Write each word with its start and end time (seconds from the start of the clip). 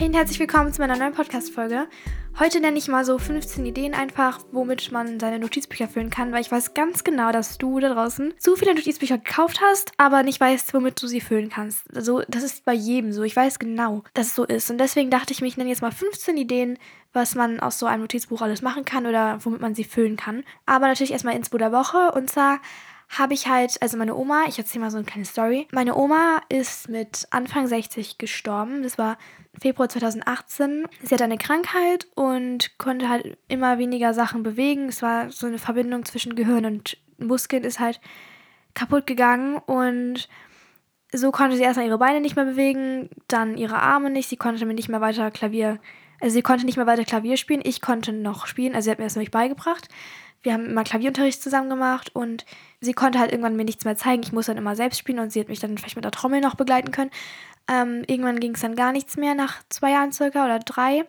Hey 0.00 0.08
und 0.08 0.14
herzlich 0.14 0.40
willkommen 0.40 0.72
zu 0.72 0.80
meiner 0.80 0.96
neuen 0.96 1.12
Podcast-Folge. 1.12 1.86
Heute 2.38 2.60
nenne 2.60 2.78
ich 2.78 2.88
mal 2.88 3.04
so 3.04 3.18
15 3.18 3.66
Ideen 3.66 3.92
einfach, 3.92 4.40
womit 4.50 4.90
man 4.92 5.20
seine 5.20 5.38
Notizbücher 5.38 5.88
füllen 5.88 6.08
kann, 6.08 6.32
weil 6.32 6.40
ich 6.40 6.50
weiß 6.50 6.72
ganz 6.72 7.04
genau, 7.04 7.32
dass 7.32 7.58
du 7.58 7.80
da 7.80 7.92
draußen 7.92 8.32
zu 8.38 8.56
viele 8.56 8.74
Notizbücher 8.74 9.18
gekauft 9.18 9.60
hast, 9.60 9.92
aber 9.98 10.22
nicht 10.22 10.40
weißt, 10.40 10.72
womit 10.72 11.02
du 11.02 11.06
sie 11.06 11.20
füllen 11.20 11.50
kannst. 11.50 11.94
Also, 11.94 12.22
das 12.28 12.44
ist 12.44 12.64
bei 12.64 12.72
jedem 12.72 13.12
so. 13.12 13.24
Ich 13.24 13.36
weiß 13.36 13.58
genau, 13.58 14.02
dass 14.14 14.28
es 14.28 14.34
so 14.34 14.46
ist. 14.46 14.70
Und 14.70 14.78
deswegen 14.78 15.10
dachte 15.10 15.34
ich 15.34 15.42
mir, 15.42 15.48
ich 15.48 15.58
nenne 15.58 15.68
jetzt 15.68 15.82
mal 15.82 15.92
15 15.92 16.34
Ideen, 16.38 16.78
was 17.12 17.34
man 17.34 17.60
aus 17.60 17.78
so 17.78 17.84
einem 17.84 18.00
Notizbuch 18.00 18.40
alles 18.40 18.62
machen 18.62 18.86
kann 18.86 19.04
oder 19.04 19.38
womit 19.44 19.60
man 19.60 19.74
sie 19.74 19.84
füllen 19.84 20.16
kann. 20.16 20.44
Aber 20.64 20.88
natürlich 20.88 21.12
erstmal 21.12 21.36
ins 21.36 21.50
der 21.50 21.72
Woche. 21.72 22.12
Und 22.12 22.30
zwar 22.30 22.60
habe 23.10 23.34
ich 23.34 23.48
halt, 23.48 23.82
also 23.82 23.98
meine 23.98 24.14
Oma, 24.14 24.44
ich 24.48 24.58
erzähle 24.58 24.84
mal 24.84 24.90
so 24.90 24.96
eine 24.96 25.04
kleine 25.04 25.26
Story. 25.26 25.68
Meine 25.72 25.94
Oma 25.94 26.40
ist 26.48 26.88
mit 26.88 27.26
Anfang 27.28 27.66
60 27.66 28.16
gestorben. 28.16 28.82
Das 28.82 28.96
war 28.96 29.18
Februar 29.60 29.90
2018. 29.90 30.86
Sie 31.02 31.14
hat 31.14 31.20
eine 31.20 31.36
Krankheit 31.36 32.06
und 32.14 32.78
konnte 32.78 33.10
halt 33.10 33.36
immer 33.46 33.76
weniger 33.76 34.14
Sachen 34.14 34.42
bewegen. 34.42 34.88
Es 34.88 35.02
war 35.02 35.30
so 35.30 35.46
eine 35.46 35.58
Verbindung 35.58 36.06
zwischen 36.06 36.34
Gehirn 36.34 36.64
und 36.64 36.96
Muskeln 37.18 37.64
ist 37.64 37.78
halt 37.78 38.00
kaputt 38.72 39.06
gegangen 39.06 39.58
und 39.58 40.28
so 41.12 41.30
konnte 41.30 41.56
sie 41.56 41.62
erstmal 41.62 41.86
ihre 41.86 41.98
Beine 41.98 42.20
nicht 42.20 42.36
mehr 42.36 42.46
bewegen, 42.46 43.10
dann 43.28 43.58
ihre 43.58 43.80
Arme 43.80 44.08
nicht. 44.08 44.30
Sie 44.30 44.36
konnte 44.36 44.64
mir 44.64 44.74
nicht 44.74 44.88
mehr 44.88 45.02
weiter 45.02 45.30
Klavier, 45.30 45.78
also 46.20 46.32
sie 46.32 46.42
konnte 46.42 46.64
nicht 46.64 46.76
mehr 46.76 46.86
weiter 46.86 47.04
Klavier 47.04 47.36
spielen. 47.36 47.60
Ich 47.62 47.82
konnte 47.82 48.12
noch 48.14 48.46
spielen, 48.46 48.74
also 48.74 48.86
sie 48.86 48.90
hat 48.92 48.98
mir 48.98 49.04
das 49.04 49.16
nämlich 49.16 49.30
beigebracht. 49.30 49.88
Wir 50.42 50.54
haben 50.54 50.66
immer 50.66 50.84
Klavierunterricht 50.84 51.42
zusammen 51.42 51.68
gemacht 51.68 52.14
und 52.14 52.46
sie 52.80 52.94
konnte 52.94 53.18
halt 53.18 53.30
irgendwann 53.30 53.56
mir 53.56 53.64
nichts 53.64 53.84
mehr 53.84 53.96
zeigen. 53.96 54.22
Ich 54.22 54.32
musste 54.32 54.52
dann 54.52 54.62
immer 54.62 54.74
selbst 54.74 54.98
spielen 54.98 55.18
und 55.18 55.30
sie 55.30 55.40
hat 55.40 55.48
mich 55.48 55.60
dann 55.60 55.76
vielleicht 55.76 55.96
mit 55.96 56.04
der 56.06 56.12
Trommel 56.12 56.40
noch 56.40 56.54
begleiten 56.54 56.92
können. 56.92 57.10
Ähm, 57.70 58.02
irgendwann 58.08 58.40
ging 58.40 58.54
es 58.54 58.60
dann 58.60 58.74
gar 58.74 58.90
nichts 58.90 59.16
mehr 59.16 59.34
nach 59.34 59.62
zwei 59.68 59.92
Jahren 59.92 60.12
circa 60.12 60.44
oder 60.44 60.58
drei. 60.58 61.04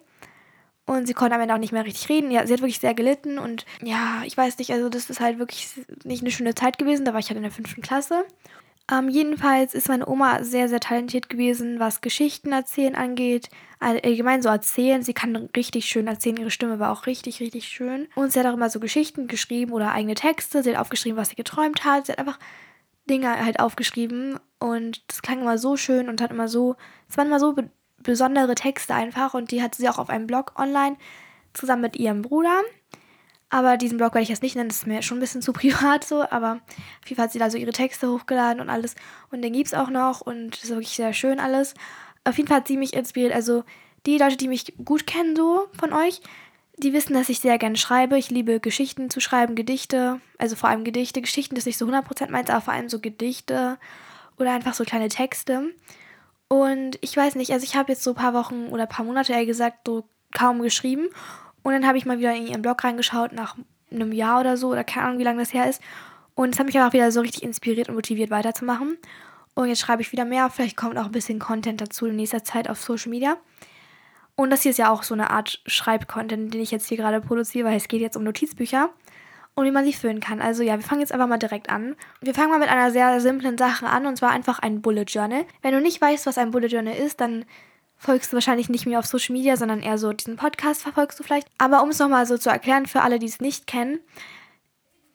Und 0.86 1.08
sie 1.08 1.14
konnte 1.14 1.36
am 1.36 1.42
Ende 1.42 1.54
auch 1.54 1.60
nicht 1.60 1.74
mehr 1.74 1.86
richtig 1.86 2.10
reden. 2.10 2.32
Ja, 2.32 2.46
sie 2.46 2.54
hat 2.54 2.62
wirklich 2.62 2.80
sehr 2.80 2.94
gelitten 2.94 3.40
und 3.40 3.66
ja, 3.82 4.24
ich 4.26 4.36
weiß 4.36 4.58
nicht, 4.58 4.72
also 4.72 4.90
das 4.90 5.10
ist 5.10 5.22
halt 5.22 5.40
wirklich 5.40 5.70
nicht 6.04 6.22
eine 6.22 6.32
schöne 6.32 6.54
Zeit 6.54 6.78
gewesen. 6.78 7.06
Da 7.06 7.14
war 7.14 7.20
ich 7.20 7.30
halt 7.30 7.38
in 7.38 7.44
der 7.44 7.52
fünften 7.52 7.82
Klasse. 7.82 8.26
Ähm, 8.92 9.10
jedenfalls 9.10 9.74
ist 9.74 9.88
meine 9.88 10.08
Oma 10.08 10.44
sehr, 10.44 10.68
sehr 10.68 10.80
talentiert 10.80 11.30
gewesen, 11.30 11.80
was 11.80 12.02
Geschichten 12.02 12.52
erzählen 12.52 12.96
angeht. 12.96 13.50
Allgemein 13.80 14.42
so 14.42 14.50
erzählen. 14.50 15.02
Sie 15.02 15.14
kann 15.14 15.50
richtig 15.56 15.86
schön 15.86 16.08
erzählen. 16.08 16.38
Ihre 16.38 16.52
Stimme 16.52 16.80
war 16.80 16.92
auch 16.92 17.06
richtig, 17.06 17.40
richtig 17.40 17.68
schön. 17.68 18.08
Und 18.16 18.34
sie 18.34 18.40
hat 18.40 18.48
auch 18.48 18.54
immer 18.54 18.70
so 18.70 18.80
Geschichten 18.80 19.28
geschrieben 19.28 19.72
oder 19.72 19.94
eigene 19.94 20.16
Texte. 20.16 20.62
Sie 20.62 20.72
hat 20.72 20.82
aufgeschrieben, 20.82 21.18
was 21.18 21.30
sie 21.30 21.36
geträumt 21.36 21.86
hat. 21.86 22.08
Sie 22.08 22.12
hat 22.12 22.20
einfach 22.20 22.38
Dinge 23.10 23.44
halt 23.44 23.60
aufgeschrieben. 23.60 24.40
Und 24.60 25.04
das 25.10 25.22
klang 25.22 25.42
immer 25.42 25.58
so 25.58 25.78
schön 25.78 26.10
und 26.10 26.22
hat 26.22 26.32
immer 26.32 26.48
so. 26.48 26.76
Es 27.10 27.18
waren 27.18 27.28
immer 27.28 27.40
so 27.40 27.54
be 27.54 27.70
besondere 27.98 28.56
Texte 28.56 28.96
einfach. 28.96 29.36
Und 29.36 29.52
die 29.52 29.62
hat 29.62 29.76
sie 29.76 29.88
auch 29.88 30.00
auf 30.00 30.10
einem 30.10 30.26
Blog 30.26 30.54
online 30.58 30.98
zusammen 31.54 31.84
mit 31.84 31.98
ihrem 31.98 32.24
Bruder. 32.24 32.62
Aber 33.50 33.76
diesen 33.78 33.98
Blog 33.98 34.14
werde 34.14 34.24
ich 34.24 34.30
jetzt 34.30 34.42
nicht 34.42 34.56
nennen, 34.56 34.70
das 34.70 34.80
ist 34.80 34.88
mir 34.88 35.02
schon 35.04 35.18
ein 35.18 35.22
bisschen 35.22 35.42
zu 35.44 35.54
privat 35.54 36.04
so. 36.04 36.24
Aber 36.24 36.62
auf 37.02 37.08
jeden 37.08 37.18
Fall 37.18 37.26
hat 37.26 37.32
sie 37.32 37.40
da 37.40 37.52
so 37.52 37.58
ihre 37.58 37.74
Texte 37.74 38.10
hochgeladen 38.10 38.62
und 38.62 38.70
alles. 38.70 38.96
Und 39.30 39.42
den 39.44 39.54
gibt 39.54 39.68
es 39.68 39.74
auch 39.74 39.90
noch 39.90 40.22
und 40.22 40.52
das 40.52 40.64
ist 40.64 40.70
wirklich 40.70 40.96
sehr 40.96 41.14
schön 41.14 41.40
alles. 41.40 41.76
Auf 42.24 42.38
jeden 42.38 42.48
Fall 42.48 42.58
hat 42.58 42.68
sie 42.68 42.78
mich 42.78 42.94
inspiriert. 42.94 43.34
Also 43.34 43.64
die 44.06 44.18
Leute, 44.18 44.38
die 44.38 44.48
mich 44.48 44.74
gut 44.84 45.06
kennen, 45.06 45.36
so 45.36 45.68
von 45.78 45.94
euch, 45.94 46.22
die 46.84 46.94
wissen, 46.94 47.14
dass 47.14 47.30
ich 47.30 47.40
sehr 47.40 47.58
gerne 47.58 47.78
schreibe. 47.78 48.18
Ich 48.18 48.30
liebe 48.30 48.60
Geschichten 48.60 49.10
zu 49.10 49.20
schreiben, 49.20 49.56
Gedichte, 49.56 50.20
also 50.38 50.56
vor 50.56 50.70
allem 50.70 50.84
Gedichte. 50.84 51.22
Geschichten 51.22 51.56
ist 51.56 51.66
nicht 51.66 51.78
so 51.78 51.86
100% 51.86 52.32
meins, 52.32 52.50
aber 52.50 52.62
vor 52.62 52.74
allem 52.74 52.90
so 52.90 53.00
Gedichte 53.00 53.78
oder 54.38 54.52
einfach 54.52 54.74
so 54.74 54.84
kleine 54.84 55.10
Texte. 55.10 55.74
Und 56.48 56.98
ich 57.02 57.16
weiß 57.16 57.36
nicht, 57.36 57.52
also 57.52 57.64
ich 57.64 57.76
habe 57.76 57.92
jetzt 57.92 58.04
so 58.04 58.12
ein 58.12 58.16
paar 58.16 58.34
Wochen 58.34 58.68
oder 58.68 58.84
ein 58.84 58.90
paar 58.90 59.06
Monate 59.06 59.34
eher 59.34 59.46
gesagt, 59.46 59.88
so 59.88 60.04
kaum 60.34 60.62
geschrieben. 60.62 61.08
Und 61.64 61.74
dann 61.74 61.88
habe 61.88 61.98
ich 61.98 62.06
mal 62.06 62.20
wieder 62.20 62.36
in 62.36 62.48
ihren 62.48 62.62
Blog 62.62 62.84
reingeschaut 62.84 63.32
nach 63.34 63.56
einem 63.92 64.12
Jahr 64.12 64.40
oder 64.40 64.58
so 64.58 64.70
oder 64.70 64.84
keine 64.84 65.06
Ahnung, 65.06 65.20
wie 65.20 65.24
lange 65.24 65.40
das 65.40 65.54
her 65.54 65.70
ist. 65.70 65.82
Und 66.34 66.54
es 66.54 66.60
hat 66.60 66.66
mich 66.66 66.80
auch 66.80 66.94
wieder 66.94 67.12
so 67.12 67.22
richtig 67.22 67.44
inspiriert 67.44 67.90
und 67.90 67.96
motiviert 67.96 68.32
weiterzumachen. 68.32 68.98
Und 69.54 69.68
jetzt 69.68 69.82
schreibe 69.82 70.02
ich 70.02 70.12
wieder 70.12 70.26
mehr. 70.26 70.50
Vielleicht 70.50 70.78
kommt 70.78 70.98
auch 70.98 71.06
ein 71.06 71.12
bisschen 71.12 71.40
Content 71.40 71.82
dazu 71.82 72.08
in 72.08 72.16
nächster 72.16 72.44
Zeit 72.44 72.70
auf 72.70 72.82
Social 72.82 73.10
Media. 73.10 73.38
Und 74.36 74.50
das 74.50 74.62
hier 74.62 74.72
ist 74.72 74.78
ja 74.78 74.92
auch 74.92 75.04
so 75.04 75.14
eine 75.14 75.30
Art 75.30 75.62
Schreibcontent, 75.66 76.54
den 76.54 76.62
ich 76.62 76.72
jetzt 76.72 76.88
hier 76.88 76.98
gerade 76.98 77.22
produziere, 77.22 77.68
weil 77.68 77.78
es 77.78 77.88
geht 77.88 78.02
jetzt 78.02 78.18
um 78.18 78.24
Notizbücher 78.24 78.90
und 79.56 79.66
wie 79.66 79.72
man 79.72 79.86
sie 79.86 79.94
füllen 79.94 80.20
kann. 80.20 80.42
Also 80.42 80.64
ja, 80.64 80.78
wir 80.78 80.84
fangen 80.84 81.02
jetzt 81.02 81.12
einfach 81.12 81.28
mal 81.28 81.38
direkt 81.38 81.70
an. 81.70 81.96
Wir 82.22 82.34
fangen 82.34 82.50
mal 82.52 82.60
mit 82.60 82.70
einer 82.70 82.92
sehr 82.92 83.20
simplen 83.20 83.58
Sache 83.58 83.88
an 83.88 84.06
und 84.06 84.18
zwar 84.18 84.32
einfach 84.32 84.60
ein 84.60 84.82
Bullet 84.82 85.04
Journal. 85.04 85.46
Wenn 85.62 85.74
du 85.74 85.82
nicht 85.82 86.02
weißt, 86.02 86.26
was 86.26 86.38
ein 86.38 86.52
Bullet 86.52 86.68
Journal 86.68 86.96
ist, 86.96 87.22
dann 87.22 87.46
folgst 87.98 88.32
du 88.32 88.36
wahrscheinlich 88.36 88.70
nicht 88.70 88.88
mehr 88.88 89.00
auf 89.00 89.06
Social 89.06 89.34
Media, 89.34 89.58
sondern 89.58 89.82
eher 89.82 89.98
so 89.98 90.12
diesen 90.12 90.38
Podcast 90.38 90.82
verfolgst 90.82 91.20
du 91.20 91.24
vielleicht. 91.24 91.48
Aber 91.58 91.84
um 91.84 91.90
es 91.90 92.00
nochmal 92.00 92.26
so 92.26 92.38
zu 92.38 92.50
erklären 92.50 92.88
für 92.88 93.02
alle, 93.02 93.20
die 93.20 93.28
es 93.28 93.42
nicht 93.42 93.68
kennen, 93.68 94.00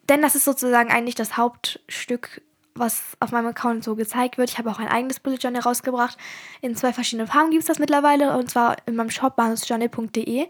denn 0.08 0.22
das 0.22 0.36
ist 0.36 0.44
sozusagen 0.44 0.90
eigentlich 0.90 1.16
das 1.16 1.36
Hauptstück, 1.36 2.42
was 2.78 3.16
auf 3.20 3.32
meinem 3.32 3.46
Account 3.46 3.84
so 3.84 3.96
gezeigt 3.96 4.38
wird. 4.38 4.50
Ich 4.50 4.58
habe 4.58 4.70
auch 4.70 4.78
ein 4.78 4.88
eigenes 4.88 5.20
Bullet 5.20 5.36
Journal 5.36 5.62
rausgebracht. 5.62 6.16
In 6.60 6.76
zwei 6.76 6.92
verschiedenen 6.92 7.28
Farben 7.28 7.50
gibt 7.50 7.62
es 7.62 7.68
das 7.68 7.78
mittlerweile 7.78 8.36
und 8.36 8.50
zwar 8.50 8.76
in 8.86 8.96
meinem 8.96 9.10
Shop 9.10 9.36
bahnhofsjournal.de. 9.36 10.46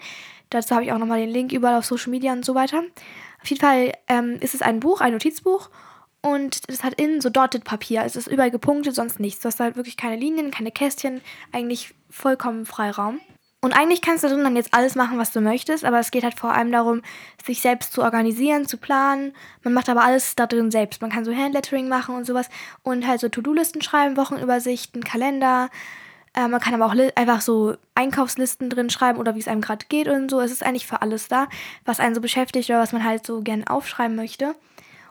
Dazu 0.51 0.75
habe 0.75 0.85
ich 0.85 0.93
auch 0.93 0.99
nochmal 0.99 1.21
den 1.21 1.31
Link 1.31 1.53
überall 1.53 1.77
auf 1.77 1.85
Social 1.85 2.11
Media 2.11 2.33
und 2.33 2.45
so 2.45 2.55
weiter. 2.55 2.83
Auf 3.43 3.49
jeden 3.49 3.61
Fall 3.61 3.93
ähm, 4.09 4.39
ist 4.41 4.55
es 4.55 4.63
ein 4.63 4.81
Buch, 4.81 5.01
ein 5.01 5.13
Notizbuch 5.13 5.71
und 6.23 6.69
das 6.69 6.83
hat 6.83 7.01
innen 7.01 7.21
so 7.21 7.31
Dotted 7.31 7.65
Papier. 7.65 8.03
Es 8.05 8.17
ist 8.17 8.27
überall 8.27 8.51
gepunktet, 8.51 8.95
sonst 8.95 9.21
nichts. 9.21 9.43
Du 9.43 9.47
hast 9.47 9.61
halt 9.61 9.77
wirklich 9.77 9.97
keine 9.97 10.17
Linien, 10.17 10.51
keine 10.51 10.73
Kästchen, 10.73 11.21
eigentlich 11.53 11.95
vollkommen 12.11 12.67
Freiraum. 12.67 13.21
Und 13.67 13.73
eigentlich 13.73 14.01
kannst 14.01 14.23
du 14.23 14.29
dann 14.29 14.55
jetzt 14.55 14.73
alles 14.73 14.95
machen, 14.95 15.19
was 15.19 15.33
du 15.33 15.41
möchtest, 15.41 15.85
aber 15.85 15.99
es 15.99 16.13
geht 16.13 16.23
halt 16.23 16.39
vor 16.39 16.55
allem 16.55 16.71
darum, 16.71 17.03
sich 17.45 17.61
selbst 17.61 17.93
zu 17.93 18.01
organisieren, 18.01 18.69
zu 18.69 18.77
planen. 18.77 19.35
Man 19.65 19.75
macht 19.75 19.89
aber 19.89 20.05
alles 20.05 20.37
da 20.37 20.47
drin 20.47 20.71
selbst. 20.71 21.03
Man 21.03 21.11
kann 21.11 21.25
so 21.25 21.35
Handlettering 21.35 21.89
machen 21.89 22.15
und 22.15 22.27
sowas 22.27 22.49
und 22.85 23.09
halt 23.09 23.19
so 23.19 23.29
To-Do-Listen 23.29 23.83
schreiben, 23.83 24.17
Wochenübersichten, 24.17 25.03
Kalender. 25.03 25.69
Äh, 26.35 26.47
man 26.47 26.61
kann 26.61 26.81
aber 26.81 26.87
auch 26.87 26.95
einfach 27.17 27.41
so 27.41 27.75
Einkaufslisten 27.97 28.71
drin 28.71 28.89
schreiben 28.89 29.19
oder 29.19 29.35
wie 29.35 29.41
es 29.41 29.49
einem 29.49 29.63
gerade 29.63 29.87
geht 29.89 30.07
und 30.07 30.31
so. 30.31 30.39
Es 30.39 30.53
ist 30.53 30.65
eigentlich 30.65 30.87
für 30.87 31.03
alles 31.03 31.27
da, 31.27 31.49
was 31.85 31.99
einen 31.99 32.15
so 32.15 32.21
beschäftigt 32.21 32.71
oder 32.71 32.79
was 32.79 32.93
man 32.93 33.03
halt 33.03 33.27
so 33.27 33.41
gerne 33.41 33.69
aufschreiben 33.69 34.15
möchte. 34.15 34.55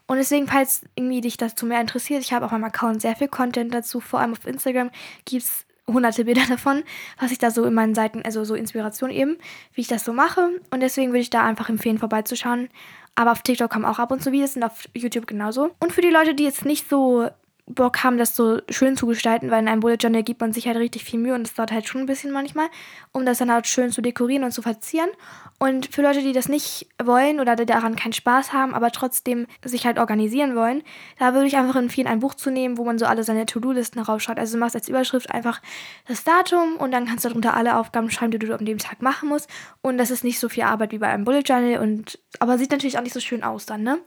Und 0.08 0.16
deswegen, 0.16 0.48
falls 0.48 0.84
irgendwie 0.96 1.20
dich 1.20 1.36
dazu 1.36 1.66
mehr 1.66 1.82
interessiert, 1.82 2.22
ich 2.22 2.32
habe 2.32 2.46
auf 2.46 2.52
meinem 2.52 2.64
Account 2.64 3.02
sehr 3.02 3.18
viel 3.18 3.28
Content 3.28 3.74
dazu, 3.74 4.00
vor 4.00 4.22
allem 4.22 4.32
auf 4.32 4.48
Instagram 4.48 4.92
gibt 5.26 5.44
es 5.44 5.65
hunderte 5.88 6.26
Bilder 6.26 6.46
davon, 6.50 6.84
was 7.20 7.32
ich 7.32 7.38
da 7.38 7.52
so 7.52 7.64
in 7.66 7.74
meinen 7.74 7.96
Seiten, 7.96 8.22
also 8.24 8.44
so 8.44 8.56
Inspiration 8.56 9.12
eben, 9.12 9.38
wie 9.74 9.82
ich 9.82 9.88
das 9.88 10.06
so 10.06 10.14
mache. 10.14 10.50
Und 10.72 10.82
deswegen 10.82 11.12
würde 11.12 11.20
ich 11.20 11.30
da 11.30 11.44
einfach 11.44 11.70
empfehlen, 11.70 11.98
vorbeizuschauen. 11.98 12.70
Aber 13.16 13.32
auf 13.32 13.42
TikTok 13.42 13.72
kommen 13.72 13.86
auch 13.86 14.00
ab 14.00 14.12
und 14.12 14.22
zu 14.22 14.32
Videos 14.32 14.56
und 14.56 14.64
auf 14.64 14.86
YouTube 14.94 15.28
genauso. 15.28 15.72
Und 15.80 15.94
für 15.94 16.02
die 16.02 16.10
Leute, 16.10 16.36
die 16.36 16.44
jetzt 16.44 16.66
nicht 16.66 16.90
so 16.90 17.30
Bock 17.68 18.04
haben, 18.04 18.20
das 18.20 18.36
so 18.36 18.60
schön 18.70 18.96
zu 18.96 19.08
gestalten, 19.08 19.50
weil 19.50 19.60
in 19.60 19.68
einem 19.68 19.80
Bullet 19.80 19.96
Journal 19.96 20.22
gibt 20.22 20.40
man 20.40 20.54
sich 20.54 20.68
halt 20.68 20.78
richtig 20.78 21.04
viel 21.04 21.20
Mühe 21.20 21.34
und 21.34 21.48
es 21.48 21.56
dauert 21.56 21.72
halt 21.72 21.88
schon 21.88 22.02
ein 22.02 22.06
bisschen 22.06 22.32
manchmal, 22.32 22.68
um 23.12 23.26
das 23.26 23.40
dann 23.40 23.52
halt 23.52 23.66
schön 23.66 23.92
zu 23.92 24.02
dekorieren 24.02 24.44
und 24.44 24.52
zu 24.52 24.62
verzieren. 24.62 25.10
Und 25.58 25.88
für 25.92 26.04
Leute, 26.04 26.22
die 26.22 26.32
das 26.32 26.48
nicht 26.48 26.88
wollen 27.04 27.40
oder 27.40 27.56
daran 27.56 27.96
keinen 27.96 28.14
Spaß 28.14 28.54
haben, 28.54 28.76
aber 28.76 28.92
trotzdem 28.92 29.48
sich 29.64 29.88
halt 29.88 29.98
organisieren 29.98 30.56
wollen, 30.56 30.84
da 31.18 31.34
würde 31.34 31.48
ich 31.48 31.58
einfach 31.58 31.76
empfehlen, 31.76 32.08
ein 32.08 32.20
Buch 32.20 32.36
zu 32.36 32.52
nehmen, 32.52 32.78
wo 32.78 32.84
man 32.84 33.00
so 33.00 33.08
alle 33.08 33.24
seine 33.24 33.48
To-Do-Listen 33.48 34.00
raufschaut. 34.00 34.38
Also 34.38 34.54
du 34.54 34.60
machst 34.60 34.76
als 34.76 34.88
Überschrift 34.88 35.32
einfach 35.32 35.60
das 36.08 36.24
Datum 36.24 36.76
und 36.78 36.92
dann 36.92 37.08
kannst 37.08 37.26
du 37.26 37.30
darunter 37.30 37.56
alle 37.56 37.78
Aufgaben 37.78 38.12
schreiben, 38.12 38.32
die 38.32 38.40
du 38.40 38.54
an 38.56 38.66
dem 38.66 38.78
Tag 38.78 39.02
machen 39.02 39.30
musst. 39.30 39.50
Und 39.82 39.98
das 39.98 40.12
ist 40.12 40.24
nicht 40.24 40.40
so 40.40 40.50
viel 40.50 40.64
Arbeit 40.64 40.92
wie 40.92 41.00
bei 41.00 41.08
einem 41.08 41.24
Bullet 41.26 41.40
Journal 41.40 41.80
und 41.80 42.20
aber 42.40 42.60
sieht 42.60 42.70
natürlich 42.70 43.00
auch 43.00 43.04
nicht 43.04 43.14
so 43.14 43.20
schön 43.22 43.44
aus 43.44 43.66
dann, 43.66 43.82
ne? 43.82 43.98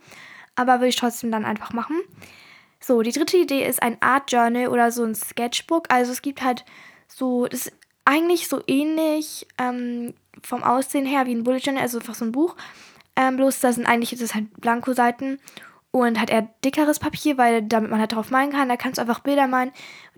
Aber 0.55 0.75
würde 0.75 0.87
ich 0.87 0.95
trotzdem 0.95 1.31
dann 1.31 1.45
einfach 1.45 1.73
machen. 1.73 1.97
So, 2.79 3.01
die 3.01 3.11
dritte 3.11 3.37
Idee 3.37 3.65
ist 3.65 3.81
ein 3.81 4.01
Art 4.01 4.31
Journal 4.31 4.67
oder 4.67 4.91
so 4.91 5.03
ein 5.03 5.15
Sketchbook. 5.15 5.85
Also 5.89 6.11
es 6.11 6.21
gibt 6.21 6.41
halt 6.41 6.63
so, 7.07 7.47
das 7.47 7.67
ist 7.67 7.73
eigentlich 8.05 8.47
so 8.47 8.61
ähnlich 8.67 9.47
ähm, 9.57 10.13
vom 10.41 10.63
Aussehen 10.63 11.05
her 11.05 11.25
wie 11.25 11.35
ein 11.35 11.43
Bullet 11.43 11.59
Journal, 11.59 11.83
also 11.83 11.99
einfach 11.99 12.15
so 12.15 12.25
ein 12.25 12.31
Buch. 12.31 12.55
Ähm, 13.15 13.35
bloß 13.37 13.59
da 13.59 13.73
sind 13.73 13.85
eigentlich, 13.85 14.17
das 14.17 14.33
halt 14.33 14.49
Blankoseiten 14.61 15.39
und 15.91 16.19
hat 16.19 16.29
eher 16.29 16.47
dickeres 16.63 16.99
Papier, 16.99 17.37
weil 17.37 17.63
damit 17.63 17.91
man 17.91 17.99
halt 17.99 18.13
drauf 18.13 18.31
malen 18.31 18.51
kann. 18.51 18.69
Da 18.69 18.77
kannst 18.77 18.97
du 18.97 19.01
einfach 19.01 19.19
Bilder 19.19 19.47
malen, 19.47 19.71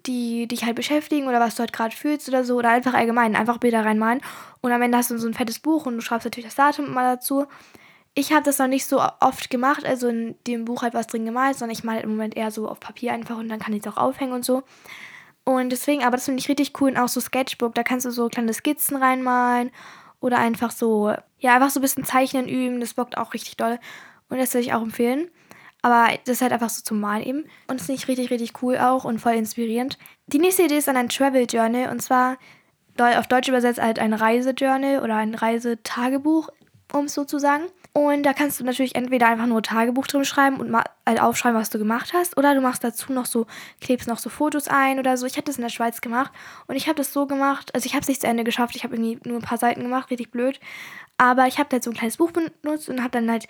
die 0.05 0.47
dich 0.47 0.65
halt 0.65 0.75
beschäftigen 0.75 1.27
oder 1.27 1.39
was 1.39 1.55
du 1.55 1.61
halt 1.61 1.73
gerade 1.73 1.95
fühlst 1.95 2.27
oder 2.27 2.43
so. 2.43 2.57
Oder 2.57 2.69
einfach 2.69 2.93
allgemein, 2.93 3.35
einfach 3.35 3.57
Bilder 3.57 3.85
reinmalen. 3.85 4.21
Und 4.61 4.71
am 4.71 4.81
Ende 4.81 4.97
hast 4.97 5.11
du 5.11 5.17
so 5.17 5.27
ein 5.27 5.33
fettes 5.33 5.59
Buch 5.59 5.85
und 5.85 5.95
du 5.95 6.01
schreibst 6.01 6.25
natürlich 6.25 6.47
das 6.47 6.55
Datum 6.55 6.93
mal 6.93 7.15
dazu. 7.15 7.47
Ich 8.13 8.33
habe 8.33 8.43
das 8.43 8.59
noch 8.59 8.67
nicht 8.67 8.85
so 8.85 9.01
oft 9.21 9.49
gemacht, 9.49 9.85
also 9.85 10.09
in 10.09 10.35
dem 10.45 10.65
Buch 10.65 10.81
halt 10.81 10.93
was 10.93 11.07
drin 11.07 11.25
gemalt, 11.25 11.57
sondern 11.57 11.77
ich 11.77 11.85
male 11.85 12.01
im 12.01 12.09
Moment 12.09 12.35
eher 12.35 12.51
so 12.51 12.67
auf 12.67 12.79
Papier 12.81 13.13
einfach 13.13 13.37
und 13.37 13.47
dann 13.47 13.59
kann 13.59 13.73
ich 13.73 13.85
es 13.85 13.91
auch 13.91 13.97
aufhängen 13.97 14.33
und 14.33 14.43
so. 14.43 14.63
Und 15.45 15.71
deswegen, 15.71 16.03
aber 16.03 16.17
das 16.17 16.25
finde 16.25 16.39
ich 16.39 16.49
richtig 16.49 16.79
cool 16.81 16.91
und 16.91 16.97
auch 16.97 17.07
so 17.07 17.21
Sketchbook, 17.21 17.73
da 17.73 17.83
kannst 17.83 18.05
du 18.05 18.11
so 18.11 18.27
kleine 18.27 18.53
Skizzen 18.53 18.97
reinmalen 18.97 19.71
oder 20.19 20.39
einfach 20.39 20.71
so, 20.71 21.13
ja, 21.39 21.55
einfach 21.55 21.69
so 21.69 21.79
ein 21.79 21.81
bisschen 21.81 22.03
Zeichnen 22.03 22.49
üben, 22.49 22.79
das 22.81 22.93
bockt 22.93 23.17
auch 23.17 23.33
richtig 23.33 23.55
doll 23.57 23.79
und 24.29 24.37
das 24.37 24.53
würde 24.53 24.65
ich 24.65 24.73
auch 24.73 24.81
empfehlen. 24.81 25.31
Aber 25.81 26.09
das 26.25 26.35
ist 26.35 26.41
halt 26.41 26.51
einfach 26.51 26.69
so 26.69 26.83
zum 26.83 26.99
Malen 26.99 27.23
eben. 27.23 27.43
Und 27.67 27.79
das 27.79 27.87
finde 27.87 27.99
ich 28.01 28.07
richtig, 28.07 28.29
richtig 28.29 28.61
cool 28.61 28.77
auch 28.77 29.03
und 29.03 29.19
voll 29.19 29.33
inspirierend. 29.33 29.97
Die 30.27 30.37
nächste 30.37 30.63
Idee 30.63 30.77
ist 30.77 30.87
dann 30.87 30.97
ein 30.97 31.09
Travel 31.09 31.47
Journal 31.49 31.89
und 31.89 32.01
zwar 32.01 32.37
auf 32.97 33.27
Deutsch 33.27 33.47
übersetzt 33.47 33.81
halt 33.81 33.97
ein 33.97 34.13
Reisejournal 34.13 35.01
oder 35.01 35.15
ein 35.15 35.33
Reisetagebuch, 35.33 36.49
um 36.93 37.05
es 37.05 37.15
so 37.15 37.25
zu 37.25 37.39
sagen. 37.39 37.63
Und 37.93 38.23
da 38.23 38.31
kannst 38.31 38.59
du 38.59 38.63
natürlich 38.63 38.95
entweder 38.95 39.27
einfach 39.27 39.47
nur 39.47 39.61
Tagebuch 39.61 40.07
drin 40.07 40.23
schreiben 40.23 40.57
und 40.57 40.69
mal 40.69 40.83
halt 41.05 41.21
aufschreiben, 41.21 41.59
was 41.59 41.69
du 41.69 41.77
gemacht 41.77 42.13
hast, 42.13 42.37
oder 42.37 42.55
du 42.55 42.61
machst 42.61 42.85
dazu 42.85 43.11
noch 43.11 43.25
so, 43.25 43.47
klebst 43.81 44.07
noch 44.07 44.17
so 44.17 44.29
Fotos 44.29 44.69
ein 44.69 44.97
oder 44.97 45.17
so. 45.17 45.25
Ich 45.25 45.33
habe 45.33 45.43
das 45.43 45.57
in 45.57 45.63
der 45.63 45.69
Schweiz 45.69 45.99
gemacht 45.99 46.31
und 46.67 46.77
ich 46.77 46.87
habe 46.87 46.95
das 46.95 47.11
so 47.11 47.27
gemacht, 47.27 47.75
also 47.75 47.85
ich 47.85 47.93
habe 47.93 48.01
es 48.01 48.07
nicht 48.07 48.21
zu 48.21 48.27
Ende 48.27 48.45
geschafft, 48.45 48.77
ich 48.77 48.85
habe 48.85 48.95
irgendwie 48.95 49.19
nur 49.27 49.39
ein 49.39 49.43
paar 49.43 49.57
Seiten 49.57 49.81
gemacht, 49.81 50.09
richtig 50.09 50.31
blöd. 50.31 50.59
Aber 51.17 51.47
ich 51.47 51.59
habe 51.59 51.69
halt 51.71 51.83
so 51.83 51.91
ein 51.91 51.95
kleines 51.95 52.17
Buch 52.17 52.31
benutzt 52.31 52.87
und 52.87 53.01
habe 53.01 53.11
dann 53.11 53.29
halt 53.29 53.47